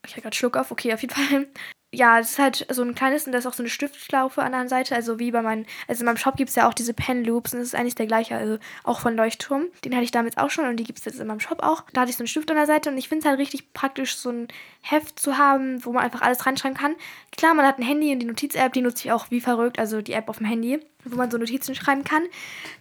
Ich 0.06 0.12
habe 0.12 0.22
gerade 0.22 0.36
Schluck 0.36 0.56
auf, 0.56 0.70
okay, 0.70 0.92
auf 0.92 1.00
jeden 1.00 1.14
Fall 1.14 1.48
ja, 1.90 2.18
es 2.18 2.32
ist 2.32 2.38
halt 2.38 2.66
so 2.70 2.82
ein 2.82 2.94
kleines 2.94 3.24
und 3.24 3.32
da 3.32 3.38
ist 3.38 3.46
auch 3.46 3.54
so 3.54 3.62
eine 3.62 3.70
Stiftschlaufe 3.70 4.42
an 4.42 4.52
der 4.52 4.68
Seite. 4.68 4.94
Also 4.94 5.18
wie 5.18 5.30
bei 5.30 5.40
meinen, 5.40 5.64
also 5.86 6.00
in 6.00 6.06
meinem 6.06 6.18
Shop 6.18 6.36
gibt 6.36 6.50
es 6.50 6.56
ja 6.56 6.68
auch 6.68 6.74
diese 6.74 6.92
Pen 6.92 7.24
Loops 7.24 7.54
und 7.54 7.60
das 7.60 7.68
ist 7.68 7.74
eigentlich 7.74 7.94
der 7.94 8.06
gleiche, 8.06 8.36
also 8.36 8.58
auch 8.84 9.00
von 9.00 9.16
Leuchtturm. 9.16 9.66
Den 9.84 9.94
hatte 9.94 10.04
ich 10.04 10.10
damals 10.10 10.36
auch 10.36 10.50
schon 10.50 10.66
und 10.66 10.76
die 10.76 10.84
gibt 10.84 10.98
es 10.98 11.06
jetzt 11.06 11.18
in 11.18 11.26
meinem 11.26 11.40
Shop 11.40 11.62
auch. 11.62 11.84
Da 11.94 12.02
hatte 12.02 12.10
ich 12.10 12.16
so 12.16 12.22
einen 12.22 12.28
Stift 12.28 12.50
an 12.50 12.58
der 12.58 12.66
Seite 12.66 12.90
und 12.90 12.98
ich 12.98 13.08
finde 13.08 13.20
es 13.20 13.28
halt 13.28 13.38
richtig 13.38 13.72
praktisch, 13.72 14.16
so 14.16 14.30
ein 14.30 14.48
Heft 14.82 15.18
zu 15.18 15.38
haben, 15.38 15.82
wo 15.84 15.92
man 15.92 16.04
einfach 16.04 16.20
alles 16.20 16.44
reinschreiben 16.44 16.76
kann. 16.76 16.94
Klar, 17.36 17.54
man 17.54 17.66
hat 17.66 17.78
ein 17.78 17.82
Handy 17.84 18.12
und 18.12 18.18
die 18.18 18.26
Notiz-App, 18.26 18.74
die 18.74 18.82
nutze 18.82 19.06
ich 19.06 19.12
auch 19.12 19.30
wie 19.30 19.40
verrückt, 19.40 19.78
also 19.78 20.02
die 20.02 20.12
App 20.12 20.28
auf 20.28 20.38
dem 20.38 20.46
Handy 20.46 20.80
wo 21.04 21.16
man 21.16 21.30
so 21.30 21.38
Notizen 21.38 21.74
schreiben 21.74 22.04
kann. 22.04 22.24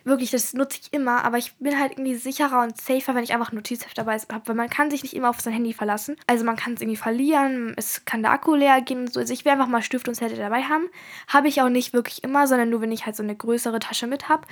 Wirklich, 0.03 0.31
das 0.31 0.53
nutze 0.53 0.79
ich 0.81 0.93
immer, 0.93 1.23
aber 1.23 1.37
ich 1.37 1.53
bin 1.55 1.79
halt 1.79 1.93
irgendwie 1.93 2.15
sicherer 2.15 2.63
und 2.63 2.79
safer, 2.79 3.15
wenn 3.15 3.23
ich 3.23 3.33
einfach 3.33 3.51
ein 3.51 3.55
Notizheft 3.55 3.97
dabei 3.97 4.17
habe, 4.17 4.47
weil 4.47 4.55
man 4.55 4.69
kann 4.69 4.89
sich 4.89 5.03
nicht 5.03 5.15
immer 5.15 5.29
auf 5.29 5.41
sein 5.41 5.53
Handy 5.53 5.73
verlassen. 5.73 6.15
Also 6.25 6.43
man 6.43 6.55
kann 6.55 6.73
es 6.73 6.81
irgendwie 6.81 6.97
verlieren, 6.97 7.73
es 7.77 8.05
kann 8.05 8.23
der 8.23 8.31
Akku 8.31 8.55
leer 8.55 8.81
gehen 8.81 9.01
und 9.01 9.13
so. 9.13 9.19
Also 9.19 9.33
ich 9.33 9.45
will 9.45 9.51
einfach 9.51 9.67
mal 9.67 9.81
Stift 9.81 10.07
und 10.07 10.15
Zettel 10.15 10.37
dabei 10.37 10.63
haben. 10.63 10.89
Habe 11.27 11.47
ich 11.47 11.61
auch 11.61 11.69
nicht 11.69 11.93
wirklich 11.93 12.23
immer, 12.23 12.47
sondern 12.47 12.69
nur, 12.69 12.81
wenn 12.81 12.91
ich 12.91 13.05
halt 13.05 13.15
so 13.15 13.23
eine 13.23 13.35
größere 13.35 13.79
Tasche 13.79 14.07
mit 14.07 14.29
habe. 14.29 14.47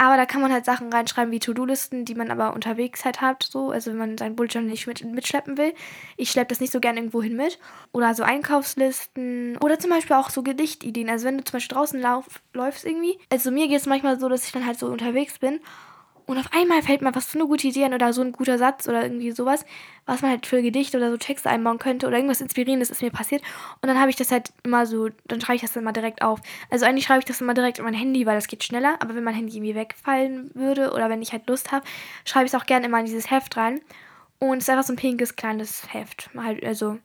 Aber 0.00 0.16
da 0.16 0.26
kann 0.26 0.40
man 0.40 0.52
halt 0.52 0.64
Sachen 0.64 0.92
reinschreiben 0.92 1.32
wie 1.32 1.40
To-Do-Listen, 1.40 2.04
die 2.04 2.14
man 2.14 2.30
aber 2.30 2.54
unterwegs 2.54 3.04
halt 3.04 3.20
hat, 3.20 3.42
so. 3.42 3.70
Also 3.70 3.90
wenn 3.90 3.98
man 3.98 4.18
sein 4.18 4.36
Bullet 4.36 4.62
nicht 4.62 4.86
mit, 4.86 5.04
mitschleppen 5.04 5.58
will. 5.58 5.74
Ich 6.16 6.30
schleppe 6.30 6.50
das 6.50 6.60
nicht 6.60 6.72
so 6.72 6.78
gerne 6.78 7.00
irgendwo 7.00 7.20
hin 7.20 7.36
mit. 7.36 7.58
Oder 7.90 8.14
so 8.14 8.22
Einkaufslisten. 8.22 9.56
Oder 9.58 9.80
zum 9.80 9.90
Beispiel 9.90 10.14
auch 10.14 10.30
so 10.30 10.44
Gedichtideen. 10.44 11.10
Also 11.10 11.26
wenn 11.26 11.38
du 11.38 11.44
zum 11.44 11.54
Beispiel 11.54 11.76
draußen 11.76 12.00
lauf, 12.00 12.26
läufst 12.52 12.84
irgendwie. 12.84 13.18
Also 13.28 13.50
mir 13.50 13.66
geht 13.66 13.80
es 13.80 13.86
manchmal 13.86 14.20
so, 14.20 14.28
dass 14.28 14.46
ich 14.46 14.52
dann 14.52 14.66
halt 14.66 14.78
so 14.78 14.86
unterwegs 14.86 15.40
bin 15.40 15.60
und 16.28 16.36
auf 16.36 16.52
einmal 16.52 16.82
fällt 16.82 17.00
mir 17.00 17.14
was 17.14 17.24
für 17.24 17.38
eine 17.38 17.48
gute 17.48 17.68
Idee 17.68 17.86
an 17.86 17.94
oder 17.94 18.12
so 18.12 18.20
ein 18.20 18.32
guter 18.32 18.58
Satz 18.58 18.86
oder 18.86 19.02
irgendwie 19.02 19.30
sowas, 19.30 19.64
was 20.04 20.20
man 20.20 20.30
halt 20.32 20.44
für 20.44 20.60
Gedichte 20.60 20.98
oder 20.98 21.10
so 21.10 21.16
Texte 21.16 21.48
einbauen 21.48 21.78
könnte 21.78 22.06
oder 22.06 22.16
irgendwas 22.16 22.42
Inspirierendes 22.42 22.90
ist 22.90 23.00
mir 23.00 23.10
passiert. 23.10 23.40
Und 23.80 23.88
dann 23.88 23.98
habe 23.98 24.10
ich 24.10 24.16
das 24.16 24.30
halt 24.30 24.52
immer 24.62 24.84
so, 24.84 25.08
dann 25.26 25.40
schreibe 25.40 25.56
ich 25.56 25.62
das 25.62 25.74
immer 25.74 25.94
direkt 25.94 26.20
auf. 26.20 26.40
Also 26.68 26.84
eigentlich 26.84 27.06
schreibe 27.06 27.20
ich 27.20 27.24
das 27.24 27.40
immer 27.40 27.54
direkt 27.54 27.78
in 27.78 27.84
mein 27.86 27.94
Handy, 27.94 28.26
weil 28.26 28.34
das 28.34 28.46
geht 28.46 28.62
schneller. 28.62 28.96
Aber 29.00 29.14
wenn 29.14 29.24
mein 29.24 29.34
Handy 29.34 29.56
irgendwie 29.56 29.74
wegfallen 29.74 30.50
würde 30.52 30.92
oder 30.92 31.08
wenn 31.08 31.22
ich 31.22 31.32
halt 31.32 31.48
Lust 31.48 31.72
habe, 31.72 31.86
schreibe 32.26 32.44
ich 32.44 32.52
es 32.52 32.60
auch 32.60 32.66
gerne 32.66 32.84
immer 32.84 32.98
in 33.00 33.06
dieses 33.06 33.30
Heft 33.30 33.56
rein. 33.56 33.80
Und 34.38 34.58
es 34.58 34.64
ist 34.64 34.70
einfach 34.70 34.84
so 34.84 34.92
ein 34.92 34.96
pinkes 34.96 35.34
kleines 35.34 35.94
Heft. 35.94 36.28
Halt, 36.36 36.62
also, 36.62 36.98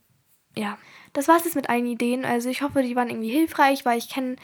ja. 0.54 0.78
Das 1.14 1.30
war 1.30 1.38
es 1.38 1.46
jetzt 1.46 1.56
mit 1.56 1.70
allen 1.70 1.86
Ideen. 1.86 2.26
Also 2.26 2.50
ich 2.50 2.62
hoffe, 2.62 2.84
die 2.84 2.98
waren 2.98 3.10
irgendwie 3.10 3.30
hilfreich, 3.30 3.86
weil 3.86 4.00
ich 4.00 4.10
kenne 4.10 4.36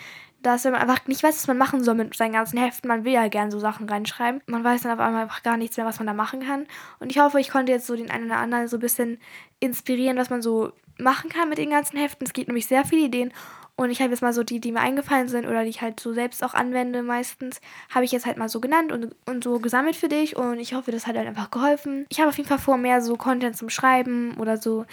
dass 0.42 0.64
wenn 0.64 0.72
man 0.72 0.82
einfach 0.82 1.06
nicht 1.08 1.24
weiß, 1.24 1.36
was 1.36 1.48
man 1.48 1.58
machen 1.58 1.84
soll 1.84 1.96
mit 1.96 2.16
seinen 2.16 2.34
ganzen 2.34 2.58
Heften. 2.58 2.88
Man 2.88 3.04
will 3.04 3.14
ja 3.14 3.28
gerne 3.28 3.52
so 3.52 3.60
Sachen 3.60 3.90
reinschreiben. 3.90 4.42
Man 4.48 4.64
weiß 4.64 4.82
dann 4.82 4.94
auf 4.94 5.00
einmal 5.00 5.24
einfach 5.24 5.44
gar 5.44 5.58
nichts 5.58 5.78
mehr, 5.78 5.86
was 5.86 6.00
man 6.00 6.08
da 6.08 6.14
machen 6.14 6.42
kann. 6.42 6.66
Und 7.00 7.12
ich 7.12 7.20
hoffe, 7.20 7.40
ich 7.40 7.50
konnte 7.50 7.72
jetzt 7.72 7.88
so 7.88 7.96
den 7.96 8.10
einen 8.10 8.26
oder 8.26 8.38
anderen 8.38 8.68
so 8.68 8.78
ein 8.78 8.82
bisschen 8.82 9.20
inspirieren, 9.60 10.18
was 10.18 10.30
man 10.30 10.42
so 10.42 10.72
machen 10.98 11.30
kann 11.30 11.50
mit 11.50 11.58
den 11.58 11.70
ganzen 11.70 11.98
Heften. 11.98 12.26
Es 12.26 12.34
gibt 12.34 12.48
nämlich 12.48 12.68
sehr 12.68 12.86
viele 12.86 13.06
Ideen. 13.06 13.34
Und 13.76 13.92
ich 13.92 14.02
habe 14.02 14.12
jetzt 14.12 14.22
mal 14.22 14.34
so 14.34 14.44
die, 14.44 14.60
die 14.60 14.74
mir 14.74 14.82
eingefallen 14.82 15.30
sind 15.30 15.48
oder 15.48 15.64
die 15.64 15.70
ich 15.70 15.82
halt 15.82 16.02
so 16.02 16.14
selbst 16.14 16.44
auch 16.44 16.54
anwende 16.54 17.02
meistens, 17.02 17.62
habe 17.90 18.04
ich 18.04 18.12
jetzt 18.12 18.26
halt 18.26 18.38
mal 18.38 18.50
so 18.50 18.60
genannt 18.60 18.92
und, 18.92 19.16
und 19.26 19.42
so 19.42 19.60
gesammelt 19.60 19.96
für 19.96 20.10
dich. 20.10 20.36
Und 20.36 20.60
ich 20.60 20.74
hoffe, 20.74 20.92
das 20.92 21.08
hat 21.08 21.16
halt 21.16 21.28
einfach 21.28 21.50
geholfen. 21.50 22.06
Ich 22.10 22.20
habe 22.20 22.28
auf 22.28 22.36
jeden 22.36 22.50
Fall 22.50 22.60
vor, 22.60 22.78
mehr 22.78 23.02
so 23.02 23.16
Content 23.16 23.56
zum 23.56 23.70
Schreiben 23.70 24.36
oder 24.38 24.58
so 24.58 24.86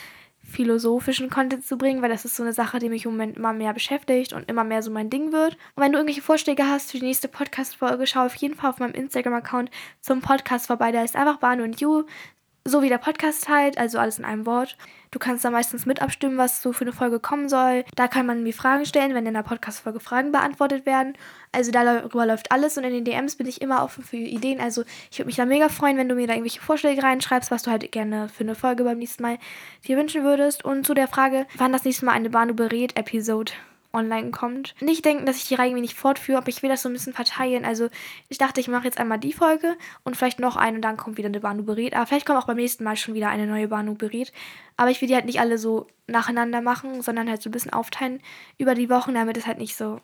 philosophischen 0.47 1.29
Content 1.29 1.65
zu 1.65 1.77
bringen, 1.77 2.03
weil 2.03 2.09
das 2.09 2.25
ist 2.25 2.37
so 2.37 2.43
eine 2.43 2.53
Sache, 2.53 2.79
die 2.79 2.89
mich 2.89 3.05
im 3.05 3.13
Moment 3.13 3.37
immer 3.37 3.53
mehr 3.53 3.75
beschäftigt 3.75 4.33
und 4.33 4.49
immer 4.49 4.65
mehr 4.65 4.83
so 4.83 4.91
mein 4.91 5.11
Ding 5.11 5.33
wird. 5.33 5.55
Und 5.75 5.83
wenn 5.83 5.93
du 5.93 5.99
irgendwelche 5.99 6.23
Vorschläge 6.23 6.67
hast 6.67 6.93
für 6.93 6.99
die 6.99 7.07
nächste 7.07 7.29
Podcast-Folge, 7.29 8.07
schau 8.07 8.25
auf 8.27 8.35
jeden 8.37 8.55
Fall 8.55 8.71
auf 8.71 8.79
meinem 8.79 8.95
Instagram-Account 8.95 9.71
zum 10.01 10.21
Podcast 10.21 10.67
vorbei. 10.69 10.93
Da 10.93 11.03
ist 11.03 11.17
einfach 11.17 11.39
Banu 11.39 11.65
und 11.65 11.81
You 11.81 12.05
so 12.67 12.83
wie 12.83 12.89
der 12.89 12.99
Podcast 12.99 13.49
halt, 13.49 13.79
also 13.79 13.99
alles 13.99 14.19
in 14.19 14.25
einem 14.25 14.47
Wort. 14.47 14.77
Du 15.11 15.19
kannst 15.19 15.45
da 15.45 15.51
meistens 15.51 15.87
mit 15.87 16.03
abstimmen, 16.03 16.37
was 16.37 16.61
so 16.61 16.73
für 16.73 16.85
eine 16.85 16.93
Folge 16.93 17.21
kommen 17.21 17.49
soll. 17.49 17.85
Da 17.95 18.09
kann 18.09 18.27
man 18.27 18.43
mir 18.43 18.53
Fragen 18.53 18.85
stellen, 18.85 19.15
wenn 19.15 19.25
in 19.25 19.35
der 19.35 19.43
Podcast-Folge 19.43 20.01
Fragen 20.01 20.33
beantwortet 20.33 20.85
werden. 20.85 21.15
Also 21.53 21.71
darüber 21.71 22.27
läuft 22.27 22.51
alles 22.53 22.77
und 22.77 22.85
in 22.85 22.93
den 22.93 23.05
DMs 23.05 23.37
bin 23.37 23.47
ich 23.47 23.63
immer 23.63 23.83
offen 23.83 24.05
für 24.05 24.17
Ideen. 24.17 24.61
Also 24.61 24.85
ich 25.11 25.19
würde 25.19 25.27
mich 25.27 25.37
da 25.37 25.47
mega 25.47 25.69
freuen, 25.69 25.97
wenn 25.97 26.09
du 26.09 26.17
mir 26.17 26.27
da 26.27 26.35
irgendwelche 26.35 26.61
Vorschläge 26.61 27.03
reinschreibst, 27.03 27.51
was 27.51 27.63
du 27.63 27.71
halt 27.71 27.91
gerne 27.93 28.29
für 28.29 28.45
eine 28.45 28.55
Folge 28.55 28.85
beim 28.85 28.99
nächsten 28.99 29.23
Mal 29.23 29.39
dir 29.87 29.97
wünschen 29.97 30.25
würdest. 30.25 30.65
Und 30.65 30.85
zu 30.85 30.93
der 30.93 31.09
Frage, 31.09 31.47
wann 31.57 31.73
das 31.73 31.85
nächste 31.85 32.05
Mal 32.05 32.13
eine 32.13 32.31
Banu 32.31 32.55
berät-Episode 32.55 33.53
online 33.97 34.31
kommt. 34.31 34.75
Nicht 34.81 35.05
denken, 35.05 35.27
dass 35.27 35.39
ich 35.39 35.49
die 35.49 35.55
Reihe 35.55 35.69
irgendwie 35.69 35.83
nicht 35.83 35.97
fortführe, 35.97 36.39
aber 36.39 36.49
ich 36.49 36.63
will 36.63 36.71
das 36.71 36.83
so 36.83 36.89
ein 36.89 36.93
bisschen 36.93 37.13
verteilen. 37.13 37.65
Also 37.65 37.89
ich 38.29 38.39
dachte, 38.39 38.61
ich 38.61 38.69
mache 38.69 38.85
jetzt 38.85 38.99
einmal 38.99 39.19
die 39.19 39.33
Folge 39.33 39.77
und 40.05 40.17
vielleicht 40.17 40.39
noch 40.39 40.57
eine 40.57 40.77
und 40.77 40.83
dann 40.83 40.97
kommt 40.97 41.17
wieder 41.17 41.29
eine 41.29 41.41
Banu 41.41 41.65
berät. 41.65 41.95
Aber 41.95 42.07
vielleicht 42.07 42.27
kommt 42.27 42.39
auch 42.39 42.47
beim 42.47 42.57
nächsten 42.57 42.85
Mal 42.85 42.97
schon 42.97 43.15
wieder 43.15 43.29
eine 43.29 43.47
neue 43.47 43.69
Banu 43.69 43.95
berät. 43.95 44.33
Aber 44.77 44.91
ich 44.91 45.01
will 45.01 45.09
die 45.09 45.15
halt 45.15 45.27
nicht 45.27 45.41
alle 45.41 45.59
so 45.59 45.87
nacheinander 46.07 46.61
machen, 46.61 47.03
sondern 47.03 47.29
halt 47.29 47.43
so 47.43 47.49
ein 47.49 47.53
bisschen 47.53 47.73
aufteilen 47.73 48.21
über 48.59 48.75
die 48.75 48.91
Wochen, 48.91 49.15
damit 49.15 49.37
es 49.37 49.47
halt 49.47 49.59
nicht 49.59 49.77
so 49.77 50.01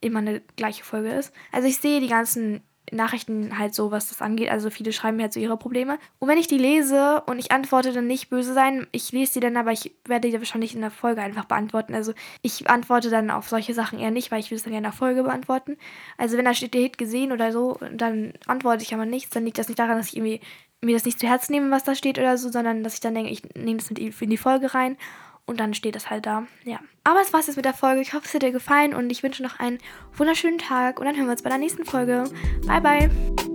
immer 0.00 0.20
eine 0.20 0.40
gleiche 0.56 0.84
Folge 0.84 1.10
ist. 1.10 1.32
Also 1.52 1.68
ich 1.68 1.78
sehe 1.78 2.00
die 2.00 2.08
ganzen 2.08 2.62
Nachrichten 2.92 3.58
halt 3.58 3.74
so, 3.74 3.90
was 3.90 4.08
das 4.08 4.20
angeht. 4.20 4.50
Also 4.50 4.70
viele 4.70 4.92
schreiben 4.92 5.16
mir 5.16 5.24
halt 5.24 5.32
so 5.32 5.40
ihre 5.40 5.56
Probleme. 5.56 5.98
Und 6.18 6.28
wenn 6.28 6.38
ich 6.38 6.48
die 6.48 6.58
lese 6.58 7.22
und 7.26 7.38
ich 7.38 7.52
antworte, 7.52 7.92
dann 7.92 8.06
nicht 8.06 8.30
böse 8.30 8.52
sein. 8.52 8.86
Ich 8.92 9.12
lese 9.12 9.34
die 9.34 9.40
dann, 9.40 9.56
aber 9.56 9.72
ich 9.72 9.92
werde 10.04 10.28
die 10.28 10.38
wahrscheinlich 10.38 10.74
in 10.74 10.80
der 10.80 10.90
Folge 10.90 11.22
einfach 11.22 11.44
beantworten. 11.44 11.94
Also 11.94 12.12
ich 12.42 12.68
antworte 12.68 13.10
dann 13.10 13.30
auf 13.30 13.48
solche 13.48 13.74
Sachen 13.74 13.98
eher 13.98 14.10
nicht, 14.10 14.30
weil 14.30 14.40
ich 14.40 14.50
will 14.50 14.56
es 14.56 14.64
dann 14.64 14.72
ja 14.72 14.78
in 14.78 14.84
der 14.84 14.92
Folge 14.92 15.22
beantworten. 15.22 15.76
Also 16.18 16.36
wenn 16.36 16.44
da 16.44 16.54
steht, 16.54 16.74
der 16.74 16.82
Hit 16.82 16.98
gesehen 16.98 17.32
oder 17.32 17.52
so, 17.52 17.78
dann 17.92 18.32
antworte 18.46 18.82
ich 18.82 18.92
aber 18.92 19.06
nichts. 19.06 19.30
Dann 19.30 19.44
liegt 19.44 19.58
das 19.58 19.68
nicht 19.68 19.78
daran, 19.78 19.96
dass 19.96 20.08
ich 20.08 20.16
irgendwie 20.16 20.40
mir 20.80 20.94
das 20.94 21.04
nicht 21.04 21.20
zu 21.20 21.28
Herzen 21.28 21.52
nehme, 21.52 21.70
was 21.70 21.84
da 21.84 21.94
steht 21.94 22.18
oder 22.18 22.38
so, 22.38 22.50
sondern 22.50 22.82
dass 22.82 22.94
ich 22.94 23.00
dann 23.00 23.14
denke, 23.14 23.30
ich 23.30 23.42
nehme 23.54 23.76
das 23.78 23.90
mit 23.90 23.98
in 23.98 24.30
die 24.30 24.36
Folge 24.36 24.74
rein 24.74 24.96
und 25.50 25.58
dann 25.58 25.74
steht 25.74 25.96
es 25.96 26.08
halt 26.08 26.24
da. 26.24 26.44
Ja. 26.64 26.78
Aber 27.04 27.20
es 27.20 27.32
war's 27.32 27.48
jetzt 27.48 27.56
mit 27.56 27.64
der 27.64 27.74
Folge. 27.74 28.00
Ich 28.00 28.14
hoffe, 28.14 28.24
es 28.24 28.32
hat 28.34 28.42
dir 28.42 28.52
gefallen 28.52 28.94
und 28.94 29.10
ich 29.10 29.22
wünsche 29.22 29.42
noch 29.42 29.58
einen 29.58 29.78
wunderschönen 30.16 30.58
Tag 30.58 31.00
und 31.00 31.06
dann 31.06 31.16
hören 31.16 31.26
wir 31.26 31.32
uns 31.32 31.42
bei 31.42 31.50
der 31.50 31.58
nächsten 31.58 31.84
Folge. 31.84 32.24
Bye, 32.66 32.80
bye. 32.80 33.49